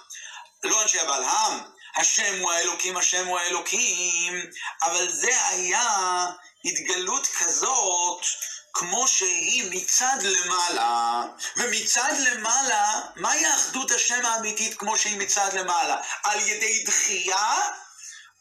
[0.64, 4.42] לא אנשי הבעל, העם, השם הוא האלוקים, השם הוא האלוקים,
[4.82, 6.28] אבל זה היה
[6.66, 8.26] התגלות כזאת
[8.74, 11.24] כמו שהיא מצד למעלה,
[11.58, 15.98] ומצד למעלה, מהי האחדות השם האמיתית כמו שהיא מצד למעלה?
[16.24, 17.56] על ידי דחייה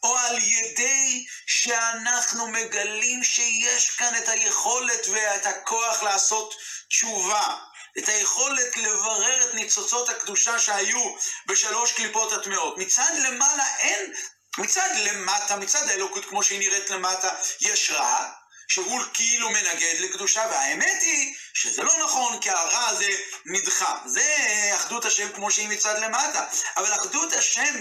[0.03, 6.55] או על ידי שאנחנו מגלים שיש כאן את היכולת ואת הכוח לעשות
[6.89, 7.57] תשובה,
[7.97, 11.15] את היכולת לברר את ניצוצות הקדושה שהיו
[11.45, 12.77] בשלוש קליפות הטמעות.
[12.77, 14.13] מצד למעלה אין,
[14.57, 17.29] מצד למטה, מצד האלוקות כמו שהיא נראית למטה,
[17.61, 18.29] יש רע,
[18.67, 23.09] שהוא כאילו מנגד לקדושה, והאמת היא שזה לא נכון, כי הרע הזה
[23.45, 23.97] נדחה.
[24.05, 24.35] זה
[24.75, 26.45] אחדות השם כמו שהיא מצד למטה.
[26.77, 27.75] אבל אחדות השם,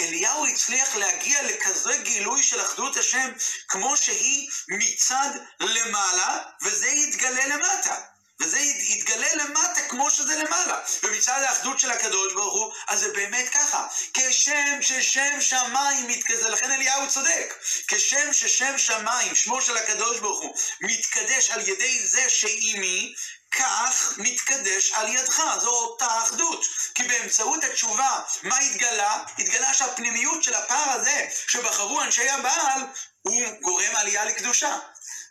[0.00, 3.32] אליהו הצליח להגיע לכזה גילוי של אחדות השם
[3.68, 5.30] כמו שהיא מצד
[5.60, 8.15] למעלה, וזה יתגלה למטה.
[8.40, 10.80] וזה יתגלה למטה כמו שזה למעלה.
[11.02, 13.86] ומצד האחדות של הקדוש ברוך הוא, אז זה באמת ככה.
[14.14, 17.54] כשם ששם שמיים מתקדש, לכן אליהו צודק.
[17.88, 23.14] כשם ששם שמיים, שמו של הקדוש ברוך הוא, מתקדש על ידי זה שעימי,
[23.50, 26.66] כך מתקדש על ידך, זו אותה אחדות.
[26.94, 29.24] כי באמצעות התשובה, מה התגלה?
[29.38, 32.82] התגלה שהפנימיות של הפער הזה שבחרו אנשי הבעל,
[33.22, 34.78] הוא גורם עלייה לקדושה.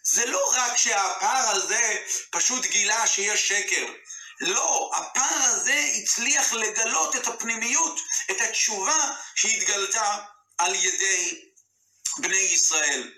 [0.05, 1.95] זה לא רק שהפער הזה
[2.29, 3.85] פשוט גילה שיש שקר.
[4.41, 7.99] לא, הפער הזה הצליח לגלות את הפנימיות,
[8.31, 10.17] את התשובה שהתגלתה
[10.57, 11.41] על ידי
[12.17, 13.13] בני ישראל.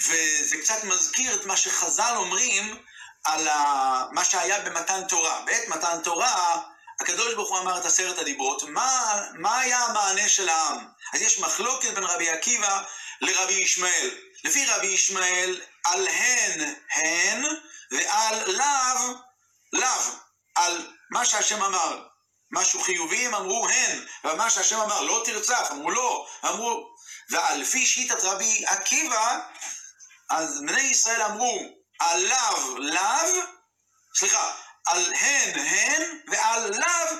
[0.00, 2.82] וזה קצת מזכיר את מה שחז"ל אומרים
[3.24, 3.48] על
[4.12, 5.40] מה שהיה במתן תורה.
[5.40, 6.62] בעת מתן תורה,
[7.00, 10.78] הקדוש ברוך הוא אמר את עשרת הדיברות, מה, מה היה המענה של העם?
[11.14, 12.82] אז יש מחלוקת בין רבי עקיבא
[13.20, 14.10] לרבי ישמעאל.
[14.44, 17.44] לפי רבי ישמעאל, על הן הן,
[17.90, 19.14] ועל לאו
[19.72, 20.12] לאו.
[20.54, 22.06] על מה שהשם אמר,
[22.50, 26.94] משהו חיובי הם אמרו הן, ומה שהשם אמר לא תרצח, אמרו לא, אמרו,
[27.30, 29.40] ועל פי שיטת רבי עקיבא,
[30.30, 31.62] אז בני ישראל אמרו
[31.98, 33.42] עליו לאו,
[34.18, 34.52] סליחה,
[34.86, 37.18] על הן הן, ועל לאו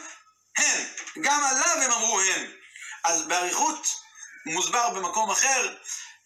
[0.58, 0.84] הן.
[1.20, 2.50] גם עליו הם אמרו הן.
[3.04, 3.88] אז באריכות
[4.46, 5.74] מוסבר במקום אחר,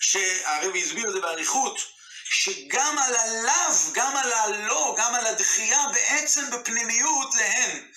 [0.01, 1.81] שהרבי הסביר את זה באריכות,
[2.31, 7.89] שגם על הלאו, גם על הלא, גם על הדחייה, בעצם בפנימיות זה הן.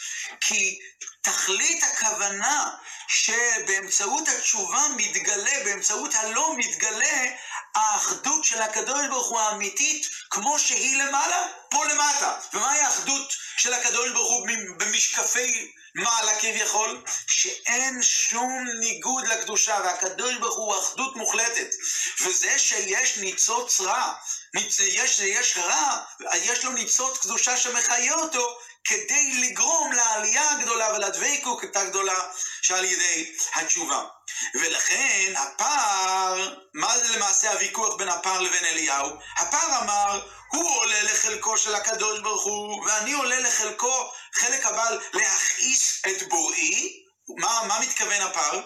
[0.41, 0.79] כי
[1.21, 2.69] תכלית הכוונה
[3.07, 7.31] שבאמצעות התשובה מתגלה, באמצעות הלא מתגלה,
[7.75, 12.39] האחדות של הקדוש ברוך הוא האמיתית, כמו שהיא למעלה, פה למטה.
[12.53, 14.47] ומהי האחדות של הקדוש ברוך הוא
[14.77, 17.03] במשקפי מעלה כביכול?
[17.27, 21.69] שאין שום ניגוד לקדושה, והקדוש ברוך הוא אחדות מוחלטת.
[22.21, 24.13] וזה שיש ניצוץ רע,
[24.79, 26.03] יש, יש רע,
[26.35, 32.31] יש לו ניצוץ קדושה שמחיה אותו, כדי לגרום לעלייה הגדולה ולדבקות הגדולה
[32.61, 34.03] שעל ידי התשובה.
[34.55, 39.09] ולכן הפער, מה זה למעשה הוויכוח בין הפער לבין אליהו?
[39.37, 40.21] הפער אמר,
[40.51, 47.03] הוא עולה לחלקו של הקדוש ברוך הוא, ואני עולה לחלקו, חלק אבל להכעיס את בוראי.
[47.37, 48.61] מה, מה מתכוון הפער?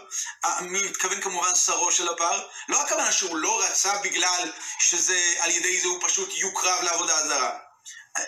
[0.46, 2.48] אה, מתכוון כמובן שרו של הפער.
[2.70, 7.67] לא הכוונה שהוא לא רצה בגלל שזה, על ידי זה הוא פשוט יוקרב לעבודה זרה.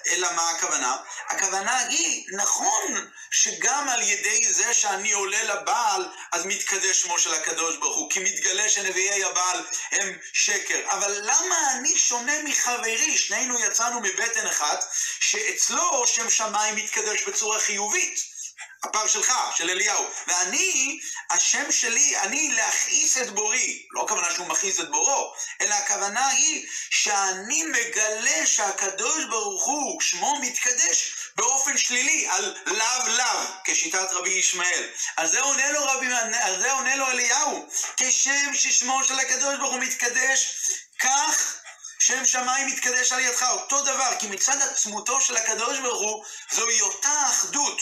[0.07, 0.97] אלא מה הכוונה?
[1.27, 7.77] הכוונה היא, נכון שגם על ידי זה שאני עולה לבעל, אז מתקדש שמו של הקדוש
[7.77, 10.79] ברוך הוא, כי מתגלה שנביאי הבעל הם שקר.
[10.91, 13.17] אבל למה אני שונה מחברי?
[13.17, 14.85] שנינו יצאנו מבטן אחת,
[15.19, 18.38] שאצלו שם שמיים מתקדש בצורה חיובית.
[18.83, 20.05] הפר שלך, של אליהו.
[20.27, 20.99] ואני,
[21.29, 23.87] השם שלי, אני להכעיס את בורי.
[23.91, 30.39] לא הכוונה שהוא מכעיס את בורו, אלא הכוונה היא שאני מגלה שהקדוש ברוך הוא, שמו
[30.41, 34.89] מתקדש באופן שלילי, על לאו לאו, כשיטת רבי ישמעאל.
[35.17, 36.07] על זה עונה לו רבי,
[36.41, 37.67] על זה עונה לו אליהו.
[37.97, 40.55] כשם ששמו של הקדוש ברוך הוא מתקדש,
[40.99, 41.59] כך
[41.99, 46.81] שם שמיים מתקדש על ידך, אותו דבר, כי מצד עצמותו של הקדוש ברוך הוא, זוהי
[46.81, 47.81] אותה אחדות,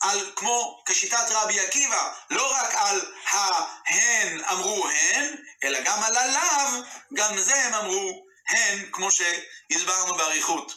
[0.00, 3.00] על, כמו כשיטת רבי עקיבא, לא רק על
[3.30, 5.34] ההן אמרו הן,
[5.64, 6.82] אלא גם על הלאו,
[7.14, 10.72] גם זה הם אמרו הן, כמו שהסברנו באריכות.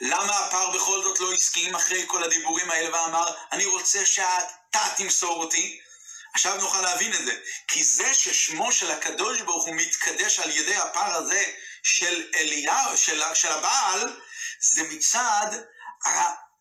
[0.00, 5.42] למה הפר בכל זאת לא הסכים אחרי כל הדיבורים האלה ואמר, אני רוצה שאתה תמסור
[5.42, 5.80] אותי?
[6.34, 7.32] עכשיו נוכל להבין את זה.
[7.68, 11.44] כי זה ששמו של הקדוש ברוך הוא מתקדש על ידי הפער הזה
[11.82, 14.20] של אליהו, של, של הבעל,
[14.60, 15.50] זה מצד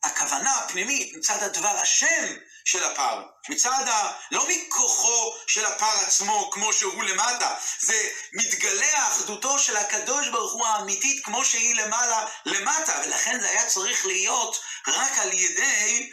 [0.06, 2.36] הכוונה הפנימית, מצד הדבר השם
[2.66, 4.12] של הפר, מצד ה...
[4.32, 10.66] לא מכוחו של הפר עצמו כמו שהוא למטה, זה מתגלה אחדותו של הקדוש ברוך הוא
[10.66, 16.12] האמיתית כמו שהיא למעלה למטה, ולכן זה היה צריך להיות רק על ידי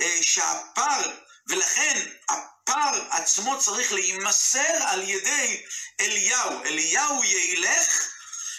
[0.00, 1.10] אה, שהפר,
[1.48, 5.62] ולכן הפר עצמו צריך להימסר על ידי
[6.00, 6.64] אליהו.
[6.64, 8.08] אליהו ילך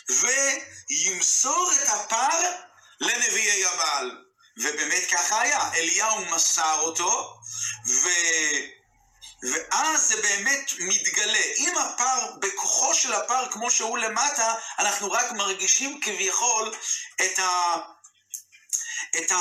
[0.09, 2.51] וימסור את הפר
[2.99, 4.30] לנביאי הבעל.
[4.57, 7.39] ובאמת ככה היה, אליהו מסר אותו,
[7.87, 8.09] ו...
[9.43, 11.43] ואז זה באמת מתגלה.
[11.57, 16.75] אם הפר, בכוחו של הפר כמו שהוא למטה, אנחנו רק מרגישים כביכול
[17.25, 17.75] את ה...
[19.17, 19.39] את ה...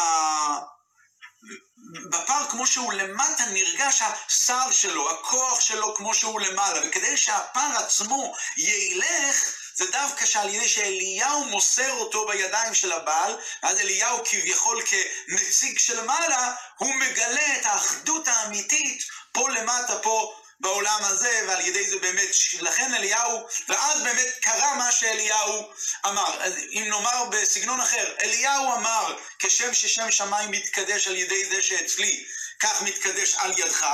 [2.11, 8.35] בפר כמו שהוא למטה נרגש השר שלו, הכוח שלו כמו שהוא למעלה, וכדי שהפר עצמו
[8.57, 9.37] ילך,
[9.81, 16.01] זה דווקא שעל ידי שאליהו מוסר אותו בידיים של הבעל, ואז אליהו כביכול כנציג של
[16.05, 22.29] מעלה, הוא מגלה את האחדות האמיתית פה למטה, פה בעולם הזה, ועל ידי זה באמת,
[22.61, 25.71] לכן אליהו, ואז באמת קרה מה שאליהו
[26.07, 26.43] אמר.
[26.43, 32.25] אז אם נאמר בסגנון אחר, אליהו אמר, כשם ששם שמיים מתקדש על ידי זה שאצלי,
[32.61, 33.87] כך מתקדש על ידך,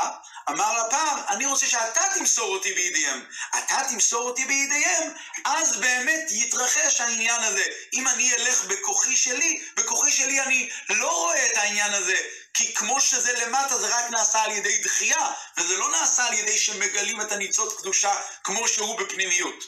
[0.51, 3.25] אמר לפעם, אני רוצה שאתה תמסור אותי בידיהם.
[3.59, 5.13] אתה תמסור אותי בידיהם,
[5.45, 7.65] אז באמת יתרחש העניין הזה.
[7.93, 12.17] אם אני אלך בכוחי שלי, בכוחי שלי אני לא רואה את העניין הזה.
[12.55, 16.59] כי כמו שזה למטה, זה רק נעשה על ידי דחייה, וזה לא נעשה על ידי
[16.59, 19.65] שמגלים את הניצוץ קדושה כמו שהוא בפנימיות.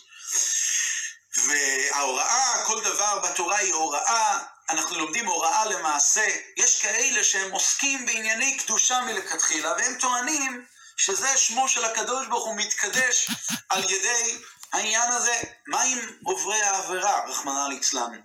[1.36, 4.38] וההוראה, כל דבר בתורה היא הוראה,
[4.70, 6.26] אנחנו לומדים הוראה למעשה.
[6.56, 10.66] יש כאלה שהם עוסקים בענייני קדושה מלכתחילה, והם טוענים
[10.96, 13.30] שזה שמו של הקדוש ברוך הוא מתקדש
[13.68, 14.38] על ידי
[14.72, 15.42] העניין הזה.
[15.66, 18.20] מה עם עוברי העבירה, רחמנא ליצלן?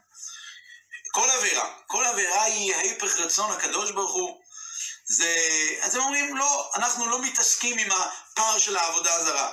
[1.11, 4.41] כל עבירה, כל עבירה היא ההפך רצון הקדוש ברוך הוא.
[5.05, 5.35] זה,
[5.81, 9.51] אז הם אומרים, לא, אנחנו לא מתעסקים עם הפער של העבודה הזרה.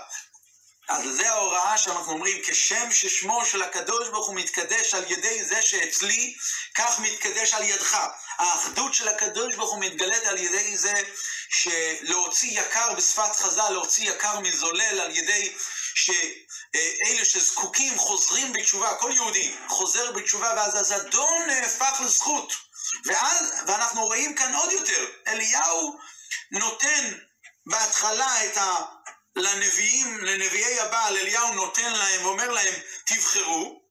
[0.91, 5.62] אז זה ההוראה שאנחנו אומרים, כשם ששמו של הקדוש ברוך הוא מתקדש על ידי זה
[5.62, 6.36] שאצלי,
[6.74, 7.99] כך מתקדש על ידך.
[8.38, 11.03] האחדות של הקדוש ברוך הוא מתגלית על ידי זה
[11.51, 15.53] שלהוציא יקר בשפת חז"ל, להוציא יקר מזולל על ידי
[15.95, 22.53] שאלה שזקוקים חוזרים בתשובה, כל יהודי חוזר בתשובה ואז הזדון נהפך לזכות.
[23.07, 25.99] ואז, ואנחנו רואים כאן עוד יותר, אליהו
[26.51, 27.12] נותן
[27.66, 28.99] בהתחלה את ה...
[29.36, 32.74] לנביאים, לנביאי הבעל, אליהו נותן להם ואומר להם,
[33.04, 33.82] תבחרו,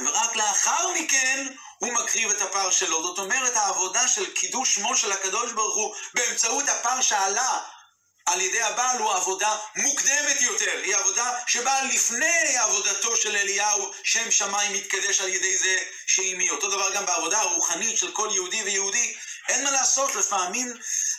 [0.00, 1.46] ורק לאחר מכן
[1.78, 3.02] הוא מקריב את הפר שלו.
[3.02, 7.60] זאת אומרת, העבודה של קידוש שמו של הקדוש ברוך הוא באמצעות הפר שעלה
[8.26, 14.30] על ידי הבעל הוא עבודה מוקדמת יותר, היא עבודה שבאה לפני עבודתו של אליהו, שם
[14.30, 16.50] שמיים מתקדש על ידי זה שאימי.
[16.50, 19.14] אותו דבר גם בעבודה הרוחנית של כל יהודי ויהודי,
[19.48, 20.74] אין מה לעשות, לפעמים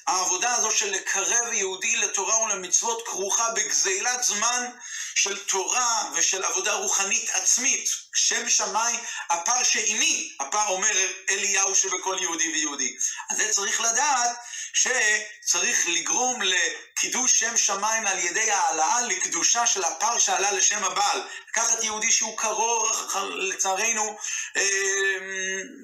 [0.08, 4.70] העבודה הזו של לקרב יהודי לתורה ולמצוות כרוכה בגזילת זמן
[5.16, 7.90] של תורה ושל עבודה רוחנית עצמית.
[8.16, 9.00] שם שמיים,
[9.30, 12.96] הפר שאימי, הפר אומר אליהו שבכל יהודי ויהודי.
[13.30, 14.38] אז זה צריך לדעת
[14.74, 21.22] שצריך לגרום לקידוש שם שמיים על ידי העלאה לקדושה של הפר שעלה לשם הבעל.
[21.50, 22.92] לקחת יהודי שהוא קרוב,
[23.34, 24.18] לצערנו,
[24.56, 24.62] אמ,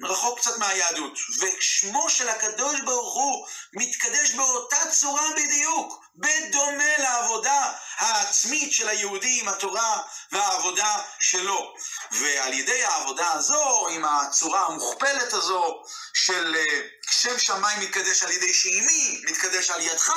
[0.04, 8.72] רחוק קצת מהיהדות, ושמו של הקדוש ברוך הוא מתקדש באותה צורה בדיוק, בדומה לעבודה העצמית
[8.72, 11.74] של היהודי עם התורה והעבודה שלו.
[12.10, 15.82] ועל ידי העבודה הזו, עם הצורה המוכפלת הזו,
[16.14, 16.80] של אה,
[17.10, 20.12] שם שמיים מתקדש על ידי שאימי, מתקדש על ידך,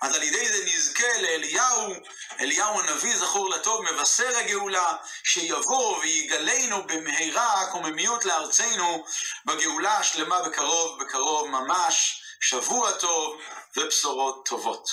[0.00, 1.92] אז על ידי זה נזכה לאליהו,
[2.40, 9.04] אליהו הנביא זכור לטוב, מבשר הגאולה, שיבוא ויגלנו במהרה קוממיות לארצנו
[9.44, 13.40] בגאולה השלמה בקרוב, בקרוב ממש, שבוע טוב
[13.76, 14.90] ובשורות טובות.